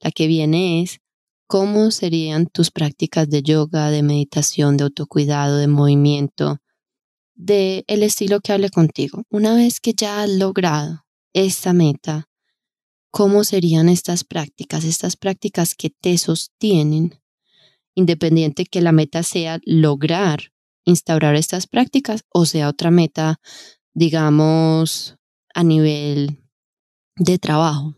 [0.00, 1.00] la que viene es
[1.46, 6.58] ¿cómo serían tus prácticas de yoga, de meditación, de autocuidado, de movimiento,
[7.34, 9.24] de el estilo que hable contigo?
[9.30, 12.28] Una vez que ya has logrado esta meta,
[13.10, 14.84] ¿cómo serían estas prácticas?
[14.84, 17.20] Estas prácticas que te sostienen,
[17.94, 20.52] independiente que la meta sea lograr
[20.84, 23.40] instaurar estas prácticas o sea otra meta,
[23.94, 25.16] digamos,
[25.54, 26.42] a nivel
[27.16, 27.96] de trabajo.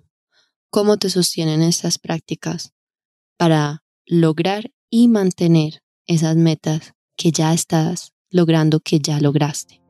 [0.70, 2.72] ¿Cómo te sostienen estas prácticas
[3.37, 9.82] para lograr y mantener esas metas que ya estás logrando, que ya lograste?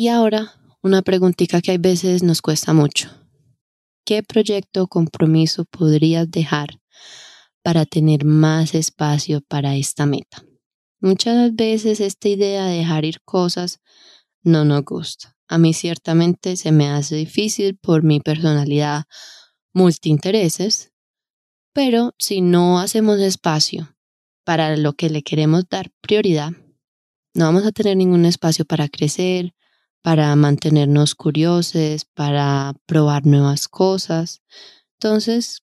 [0.00, 3.10] Y ahora, una preguntita que hay veces nos cuesta mucho.
[4.06, 6.80] ¿Qué proyecto o compromiso podrías dejar
[7.62, 10.42] para tener más espacio para esta meta?
[11.02, 13.80] Muchas veces esta idea de dejar ir cosas
[14.42, 15.36] no nos gusta.
[15.48, 19.04] A mí ciertamente se me hace difícil por mi personalidad
[19.74, 20.94] multiintereses,
[21.74, 23.94] pero si no hacemos espacio
[24.44, 26.52] para lo que le queremos dar prioridad,
[27.34, 29.52] no vamos a tener ningún espacio para crecer,
[30.02, 34.42] para mantenernos curiosos, para probar nuevas cosas.
[34.94, 35.62] Entonces,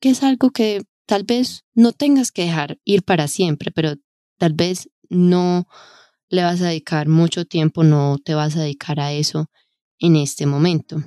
[0.00, 3.94] que es algo que tal vez no tengas que dejar ir para siempre, pero
[4.38, 5.66] tal vez no
[6.28, 9.50] le vas a dedicar mucho tiempo, no te vas a dedicar a eso
[9.98, 11.02] en este momento.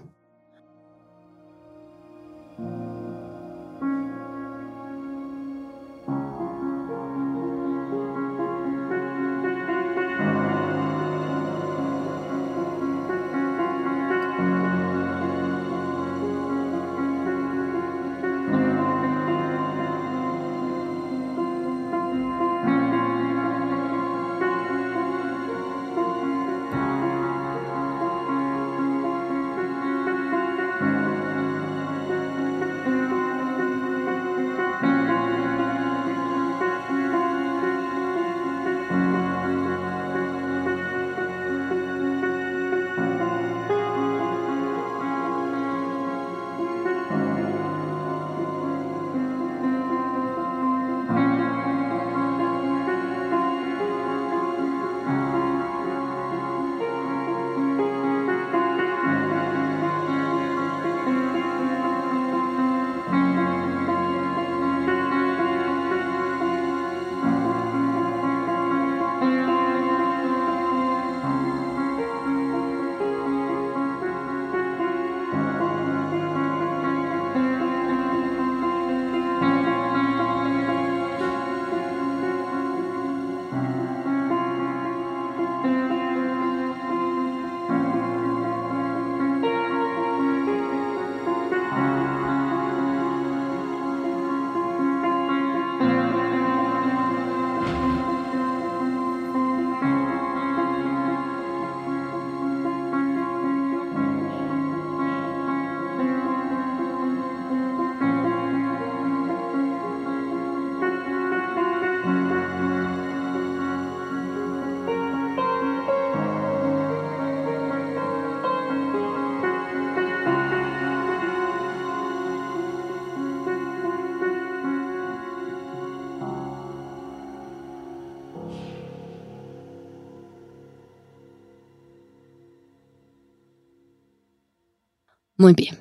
[135.42, 135.76] Muy bien.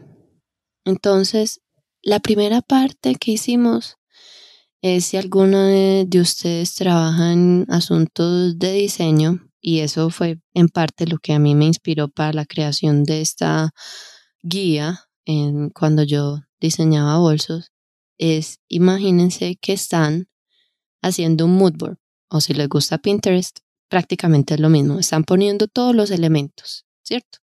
[0.86, 1.60] Entonces,
[2.00, 3.96] la primera parte que hicimos
[4.80, 11.06] es si alguno de ustedes trabaja en asuntos de diseño, y eso fue en parte
[11.06, 13.72] lo que a mí me inspiró para la creación de esta
[14.42, 15.00] guía
[15.74, 17.70] cuando yo diseñaba bolsos,
[18.16, 20.30] es imagínense que están
[21.02, 21.98] haciendo un mood board,
[22.30, 23.58] o si les gusta Pinterest,
[23.90, 27.40] prácticamente es lo mismo, están poniendo todos los elementos, ¿cierto?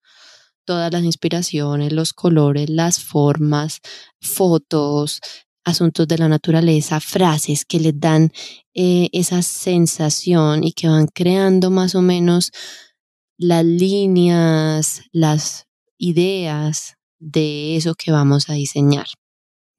[0.65, 3.79] Todas las inspiraciones, los colores, las formas,
[4.21, 5.19] fotos,
[5.63, 8.31] asuntos de la naturaleza, frases que les dan
[8.73, 12.51] eh, esa sensación y que van creando más o menos
[13.37, 15.65] las líneas, las
[15.97, 19.07] ideas de eso que vamos a diseñar.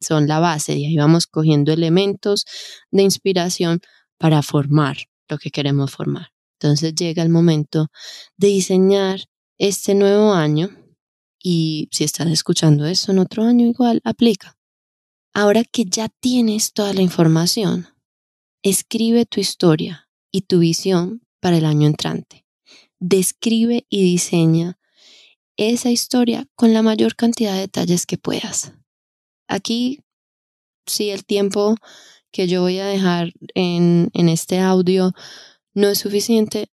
[0.00, 2.44] Son la base y ahí vamos cogiendo elementos
[2.90, 3.80] de inspiración
[4.18, 4.96] para formar
[5.28, 6.28] lo que queremos formar.
[6.58, 7.88] Entonces llega el momento
[8.36, 9.20] de diseñar
[9.58, 10.70] este nuevo año
[11.42, 14.58] y si estás escuchando esto en otro año igual aplica.
[15.32, 17.88] Ahora que ya tienes toda la información,
[18.62, 22.46] escribe tu historia y tu visión para el año entrante.
[22.98, 24.78] Describe y diseña
[25.56, 28.72] esa historia con la mayor cantidad de detalles que puedas.
[29.46, 30.00] Aquí,
[30.86, 31.76] si el tiempo
[32.30, 35.12] que yo voy a dejar en, en este audio
[35.74, 36.70] no es suficiente,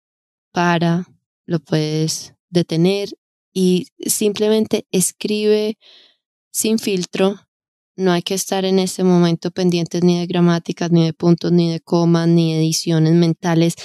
[0.51, 1.05] para,
[1.45, 3.09] lo puedes detener
[3.53, 5.77] y simplemente escribe
[6.51, 7.45] sin filtro
[7.97, 11.71] no hay que estar en este momento pendientes ni de gramáticas, ni de puntos, ni
[11.71, 13.75] de comas, ni ediciones mentales,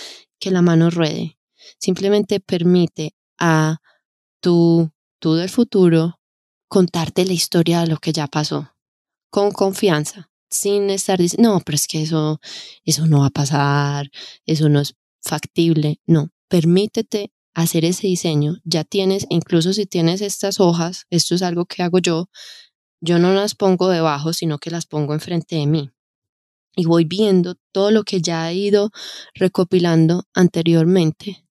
[0.41, 1.39] que la mano ruede.
[1.79, 3.79] Simplemente permite a
[4.41, 4.91] tu,
[5.21, 6.19] tú del futuro
[6.69, 8.75] contarte la historia de lo que ya pasó,
[9.31, 12.41] con confianza, sin estar diciendo, no, pero es que eso,
[12.85, 14.11] eso no va a pasar,
[14.45, 16.01] eso no es factible.
[16.07, 18.57] No, permítete hacer ese diseño.
[18.65, 22.29] Ya tienes, incluso si tienes estas hojas, esto es algo que hago yo,
[23.01, 25.91] yo no las pongo debajo, sino que las pongo enfrente de mí.
[26.77, 28.91] Y voy viendo todo lo que ya he ido
[29.35, 31.45] recopilando anteriormente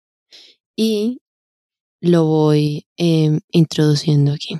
[0.75, 1.21] y
[2.01, 4.57] lo voy em, introduciendo aquí.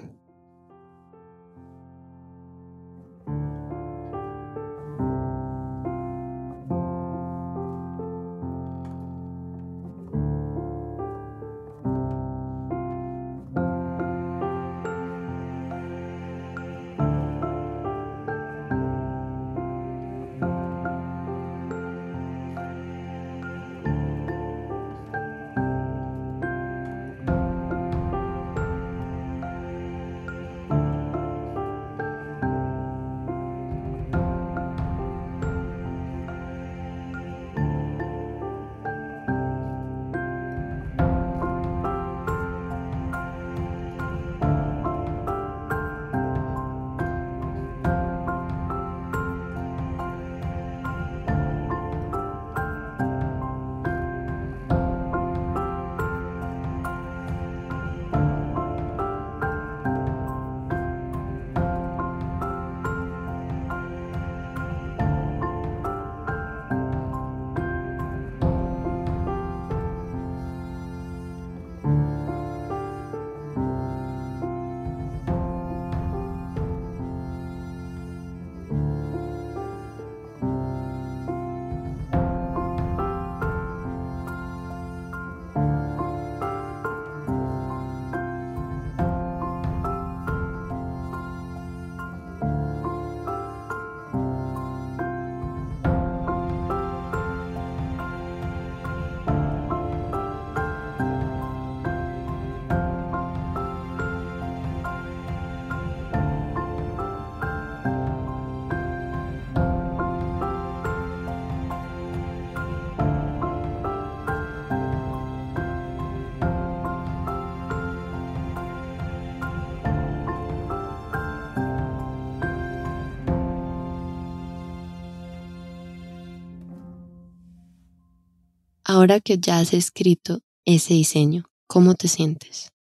[129.00, 132.74] Ahora que ya has escrito ese diseño, ¿cómo te sientes?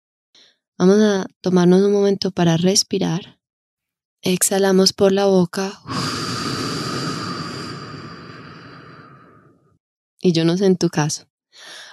[0.78, 3.39] Vamos a tomarnos un momento para respirar.
[4.22, 5.80] Exhalamos por la boca.
[10.20, 11.30] Y yo no sé en tu caso,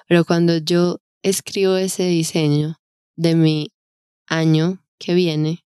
[0.09, 2.81] pero cuando yo escribo ese diseño
[3.15, 3.73] de mi
[4.27, 5.65] año que viene,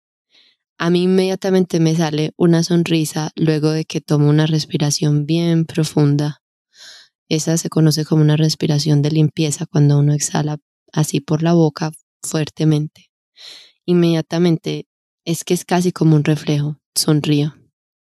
[0.78, 6.40] a mí inmediatamente me sale una sonrisa luego de que tomo una respiración bien profunda
[7.28, 10.58] esa se conoce como una respiración de limpieza cuando uno exhala
[10.92, 13.10] así por la boca fuertemente.
[13.84, 14.86] Inmediatamente
[15.24, 16.78] es que es casi como un reflejo.
[16.94, 17.54] Sonrío.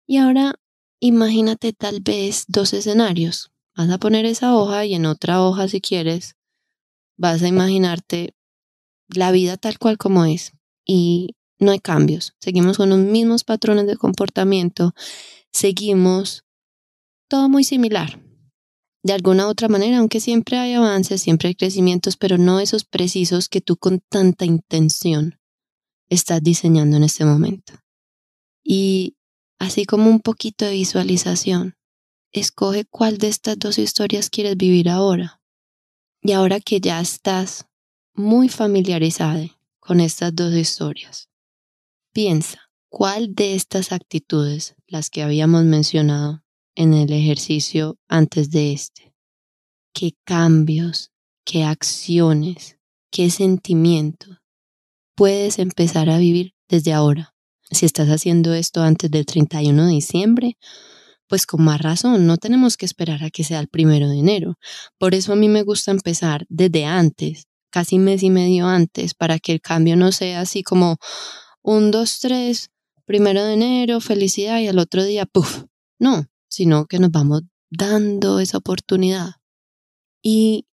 [0.08, 0.56] Y ahora
[1.00, 3.52] imagínate tal vez dos escenarios.
[3.76, 6.36] Vas a poner esa hoja y en otra hoja, si quieres,
[7.18, 8.34] vas a imaginarte
[9.10, 10.54] la vida tal cual como es.
[10.86, 12.34] Y no hay cambios.
[12.40, 14.94] Seguimos con los mismos patrones de comportamiento.
[15.52, 16.46] Seguimos
[17.28, 18.27] todo muy similar.
[19.04, 22.84] De alguna u otra manera, aunque siempre hay avances, siempre hay crecimientos, pero no esos
[22.84, 25.40] precisos que tú con tanta intención
[26.10, 27.74] estás diseñando en este momento.
[28.64, 29.16] Y
[29.60, 31.78] así como un poquito de visualización,
[32.32, 35.42] escoge cuál de estas dos historias quieres vivir ahora.
[36.22, 37.66] Y ahora que ya estás
[38.14, 39.48] muy familiarizada
[39.80, 41.30] con estas dos historias,
[42.12, 46.44] piensa cuál de estas actitudes, las que habíamos mencionado
[46.78, 49.14] en el ejercicio antes de este,
[49.94, 51.12] qué cambios,
[51.44, 52.78] qué acciones,
[53.12, 54.38] qué sentimientos
[55.16, 57.34] puedes empezar a vivir desde ahora.
[57.72, 60.58] Si estás haciendo esto antes del 31 de diciembre,
[61.28, 64.60] pues con más razón, no tenemos que esperar a que sea el primero de enero.
[65.00, 69.40] Por eso a mí me gusta empezar desde antes, casi mes y medio antes, para
[69.40, 70.98] que el cambio no sea así como
[71.64, 72.70] un, dos, tres,
[73.06, 75.64] primero de enero, felicidad y al otro día, puff.
[76.00, 79.32] No, sino que nos vamos dando esa oportunidad.
[80.22, 80.68] Y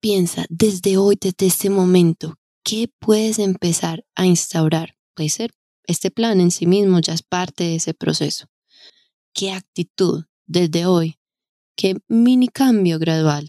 [0.00, 2.34] piensa desde hoy, desde este momento,
[2.64, 4.96] ¿qué puedes empezar a instaurar?
[5.14, 5.52] Puede ser
[5.88, 8.46] este plan en sí mismo ya es parte de ese proceso.
[9.34, 11.16] ¿Qué actitud desde hoy?
[11.76, 13.48] ¿Qué mini cambio gradual?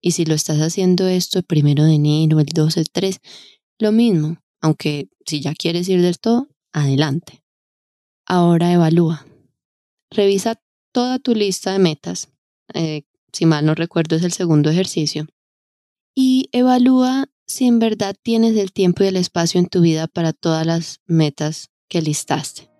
[0.00, 3.20] Y si lo estás haciendo esto el primero de enero, el 2, el 3,
[3.78, 7.44] lo mismo, aunque si ya quieres ir del todo, adelante.
[8.26, 9.24] Ahora evalúa.
[10.10, 10.60] Revisa
[10.96, 12.30] toda tu lista de metas.
[12.72, 15.26] Eh, si mal no recuerdo es el segundo ejercicio.
[16.14, 20.32] Y evalúa si en verdad tienes el tiempo y el espacio en tu vida para
[20.32, 22.70] todas las metas que listaste.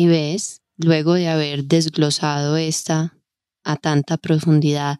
[0.00, 3.18] Si ves, luego de haber desglosado esta
[3.64, 4.98] a tanta profundidad,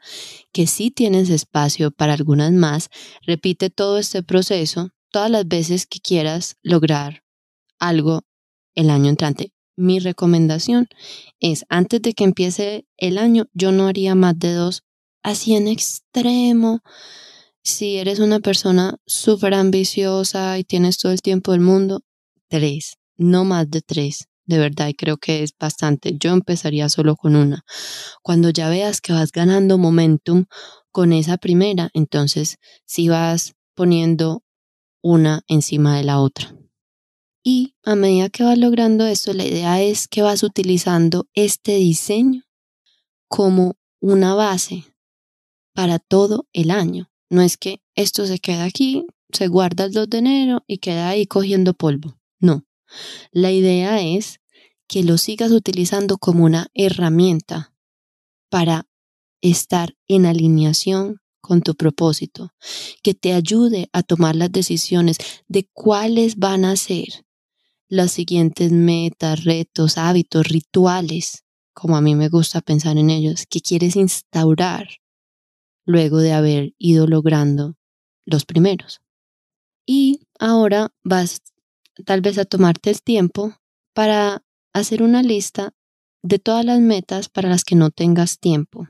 [0.52, 2.90] que sí tienes espacio para algunas más,
[3.22, 7.22] repite todo este proceso todas las veces que quieras lograr
[7.78, 8.24] algo
[8.74, 9.54] el año entrante.
[9.74, 10.86] Mi recomendación
[11.38, 14.82] es, antes de que empiece el año, yo no haría más de dos,
[15.22, 16.80] así en extremo.
[17.62, 22.02] Si eres una persona súper ambiciosa y tienes todo el tiempo del mundo,
[22.50, 26.16] tres, no más de tres de verdad y creo que es bastante.
[26.18, 27.64] Yo empezaría solo con una.
[28.22, 30.44] Cuando ya veas que vas ganando momentum
[30.92, 34.44] con esa primera, entonces si vas poniendo
[35.02, 36.54] una encima de la otra.
[37.42, 42.42] Y a medida que vas logrando esto, la idea es que vas utilizando este diseño
[43.28, 44.84] como una base
[45.72, 47.10] para todo el año.
[47.30, 51.08] No es que esto se queda aquí, se guarda el 2 de enero y queda
[51.08, 52.18] ahí cogiendo polvo.
[52.40, 52.64] No.
[53.32, 54.40] La idea es
[54.86, 57.74] que lo sigas utilizando como una herramienta
[58.48, 58.88] para
[59.40, 62.52] estar en alineación con tu propósito,
[63.02, 65.16] que te ayude a tomar las decisiones
[65.48, 67.24] de cuáles van a ser
[67.88, 73.60] las siguientes metas, retos, hábitos, rituales, como a mí me gusta pensar en ellos, que
[73.60, 74.88] quieres instaurar
[75.84, 77.76] luego de haber ido logrando
[78.26, 79.00] los primeros.
[79.86, 81.40] Y ahora vas
[82.04, 83.54] tal vez a tomarte el tiempo
[83.94, 85.72] para hacer una lista
[86.22, 88.88] de todas las metas para las que no tengas tiempo.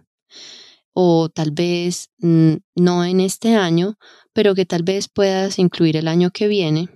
[0.92, 3.96] O tal vez mm, no en este año,
[4.32, 6.88] pero que tal vez puedas incluir el año que viene.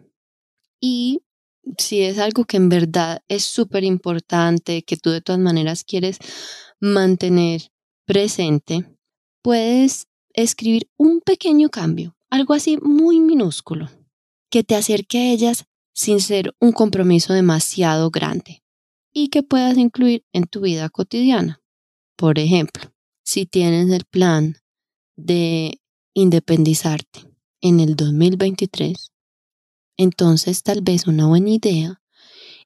[0.81, 1.23] Y
[1.79, 6.19] si es algo que en verdad es súper importante, que tú de todas maneras quieres
[6.81, 7.71] mantener
[8.05, 8.99] presente,
[9.43, 13.89] puedes escribir un pequeño cambio algo así muy minúsculo,
[14.51, 18.63] que te acerque a ellas sin ser un compromiso demasiado grande
[19.13, 21.63] y que puedas incluir en tu vida cotidiana.
[22.17, 22.93] Por ejemplo,
[23.23, 24.57] si tienes el plan
[25.17, 25.81] de
[26.13, 27.21] independizarte
[27.61, 29.13] en el 2023,
[29.97, 32.03] entonces tal vez una buena idea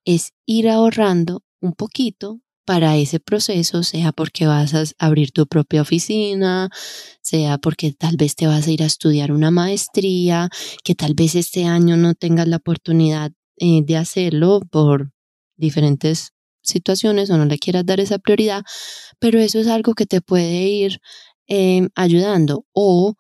[0.05, 5.81] es ir ahorrando un poquito para ese proceso, sea porque vas a abrir tu propia
[5.81, 6.69] oficina,
[7.23, 10.51] sea porque tal vez te vas a ir a estudiar una maestría,
[10.85, 15.12] que tal vez este año no tengas la oportunidad eh, de hacerlo por
[15.57, 18.64] diferentes situaciones o no le quieras dar esa prioridad,
[19.19, 20.99] pero eso es algo que te puede ir
[21.47, 22.66] em, ayudando.
[22.73, 23.14] O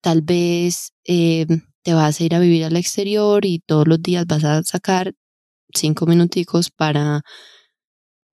[0.00, 1.46] tal vez em,
[1.82, 5.12] te vas a ir a vivir al exterior y todos los días vas a sacar
[5.74, 7.20] cinco minuticos para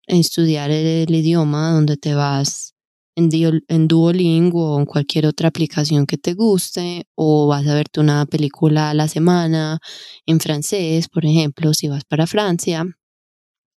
[0.07, 2.75] estudiar el, idioma donde te vas
[3.17, 3.31] en,
[3.69, 8.27] en Duolingo o en cualquier otra aplicación que te guste, o vas a verte una
[8.27, 9.79] película a la semana
[10.27, 12.85] en francés, por ejemplo, si vas para Francia.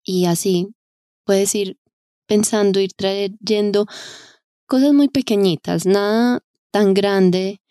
[0.04, 0.68] Y así
[1.26, 1.78] puedes ir
[2.28, 3.88] pensando, ir trayendo
[4.68, 7.62] cosas muy pequeñitas, nada tan grande,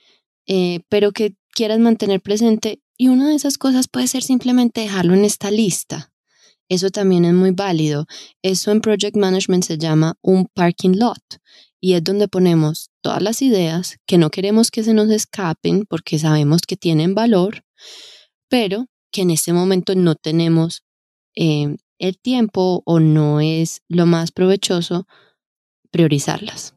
[0.47, 2.81] eh, pero que quieras mantener presente.
[2.97, 6.14] Y una de esas cosas puede ser simplemente dejarlo en esta lista.
[6.69, 8.07] Eso también es muy válido.
[8.43, 11.23] Eso en Project Management se llama un parking lot
[11.81, 16.19] y es donde ponemos todas las ideas que no queremos que se nos escapen porque
[16.19, 17.63] sabemos que tienen valor,
[18.49, 20.83] pero que en este momento no tenemos
[21.37, 25.07] eh, el tiempo o no es lo más provechoso
[25.91, 26.75] priorizarlas.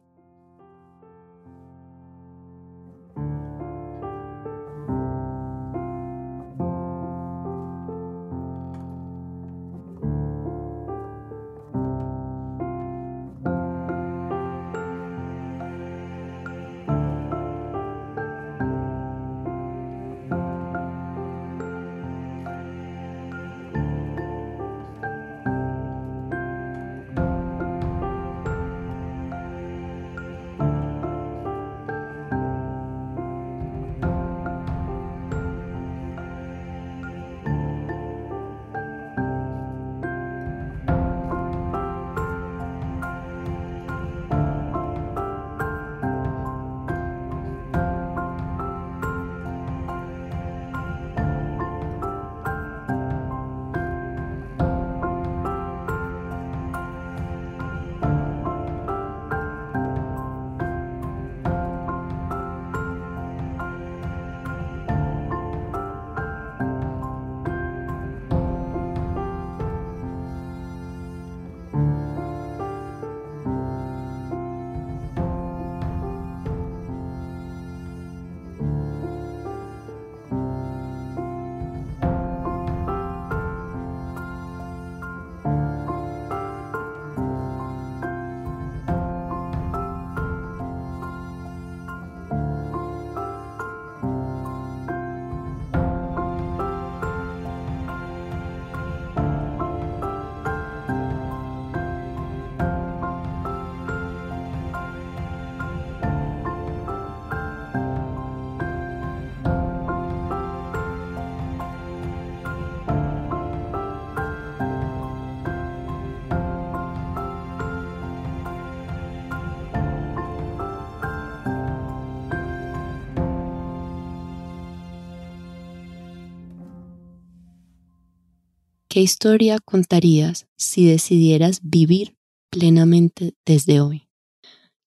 [128.98, 132.16] ¿Qué historia contarías si decidieras vivir
[132.50, 134.08] plenamente desde hoy?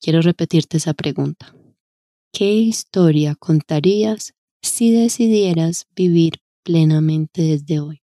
[0.01, 1.55] Quiero repetirte esa pregunta.
[2.34, 8.01] ¿Qué historia contarías si decidieras vivir plenamente desde hoy?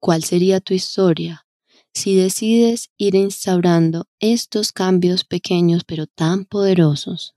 [0.00, 1.46] ¿Cuál sería tu historia
[1.92, 7.34] si decides ir instaurando estos cambios pequeños pero tan poderosos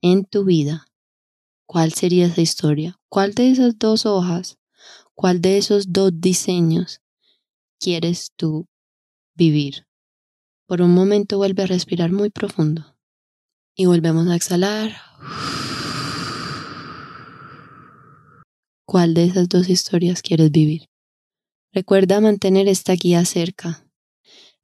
[0.00, 0.86] en tu vida?
[1.66, 3.00] ¿Cuál sería esa historia?
[3.08, 4.59] ¿Cuál de esas dos hojas,
[5.20, 7.02] cuál de esos dos diseños
[7.78, 8.66] quieres tú
[9.34, 9.86] vivir?
[10.66, 12.96] Por un momento vuelve a respirar muy profundo
[13.76, 14.96] y volvemos a exhalar.
[18.86, 20.86] ¿Cuál de esas dos historias quieres vivir?
[21.70, 23.86] Recuerda mantener esta guía cerca.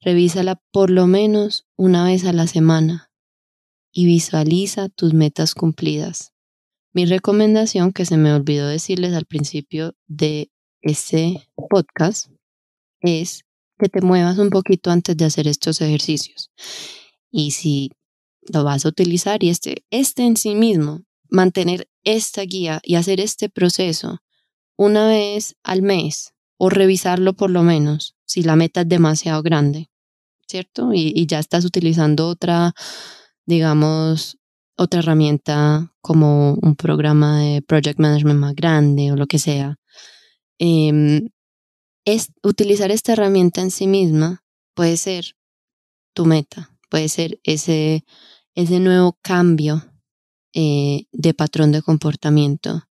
[0.00, 3.10] Revísala por lo menos una vez a la semana
[3.92, 6.32] y visualiza tus metas cumplidas.
[6.96, 12.28] Mi recomendación, que se me olvidó decirles al principio de este podcast,
[13.02, 13.44] es
[13.78, 16.50] que te muevas un poquito antes de hacer estos ejercicios.
[17.30, 17.90] Y si
[18.50, 23.20] lo vas a utilizar y este, este en sí mismo, mantener esta guía y hacer
[23.20, 24.20] este proceso
[24.78, 29.90] una vez al mes o revisarlo por lo menos si la meta es demasiado grande,
[30.48, 30.94] ¿cierto?
[30.94, 32.72] Y, ya estás utilizando otra,
[33.44, 34.38] digamos,
[34.76, 39.76] otra herramienta como un programa de project management más grande o lo que sea.
[40.58, 41.28] Em,
[42.04, 45.36] es, utilizar esta herramienta en sí misma puede ser
[46.14, 48.04] tu meta, puede ser ese,
[48.54, 49.84] ese nuevo cambio
[50.54, 52.86] eh, de patrón de comportamiento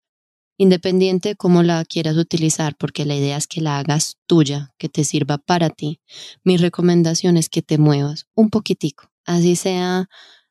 [0.61, 4.91] independiente de cómo la quieras utilizar, porque la idea es que la hagas tuya, que
[4.91, 6.03] te sirva para ti.
[6.45, 10.11] Mi recomendación es que te muevas un poquitico, así sea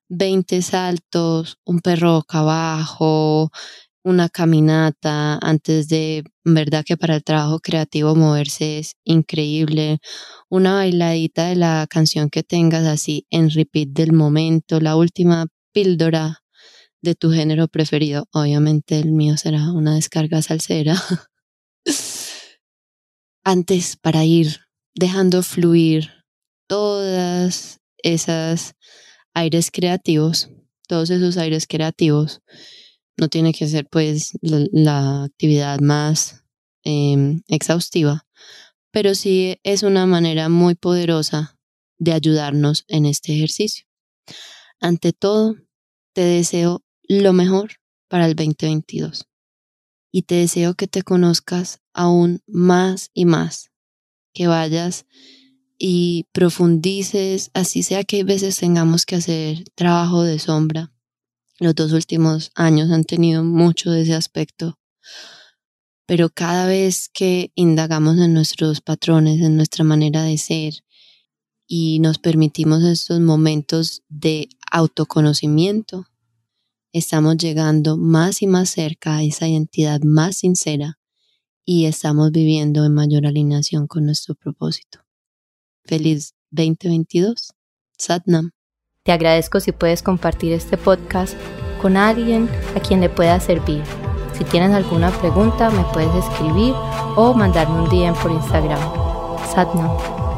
[0.10, 3.52] 20 saltos, un perro boca abajo,
[4.04, 10.00] una caminata antes de, verdad que para el trabajo creativo moverse es increíble,
[10.50, 16.40] una bailadita de la canción que tengas así en repeat del momento, la última píldora
[17.02, 18.28] de tu género preferido.
[18.32, 20.96] Obviamente el mío será una descarga salsera.
[23.44, 24.60] Antes para ir
[24.96, 26.12] dejando fluir
[26.68, 28.76] todas esas
[29.34, 30.50] aires creativos,
[30.88, 32.42] todos esos aires creativos.
[33.18, 36.44] No tiene que ser pues la, actividad más
[36.84, 38.26] em, exhaustiva,
[38.92, 41.58] pero sí es una manera muy poderosa
[41.98, 43.86] de ayudarnos en este ejercicio.
[44.80, 45.56] Ante todo,
[46.14, 47.74] te deseo lo mejor
[48.08, 49.26] para el 2022.
[50.12, 53.72] Y te deseo que te conozcas aún más y más,
[54.34, 55.06] que vayas
[55.80, 60.92] y profundices, así sea que a veces tengamos que hacer trabajo de sombra.
[61.58, 64.78] Los dos últimos años han tenido mucho de ese aspecto,
[66.06, 70.74] pero cada vez que indagamos en nuestros patrones, en nuestra manera de ser,
[71.66, 76.08] y nos permitimos estos momentos de autoconocimiento,
[76.92, 81.00] estamos llegando más y más cerca a esa identidad más sincera
[81.64, 85.09] y estamos viviendo en mayor alineación con nuestro propósito.
[85.86, 87.54] Feliz 2022.
[87.98, 88.52] Satnam.
[89.04, 91.36] Te agradezco si puedes compartir este podcast
[91.82, 93.84] con alguien a quien le pueda servir.
[94.38, 96.74] Si tienes alguna pregunta, me puedes escribir
[97.16, 98.80] o mandarme un DM por Instagram.
[99.54, 100.29] Satnam.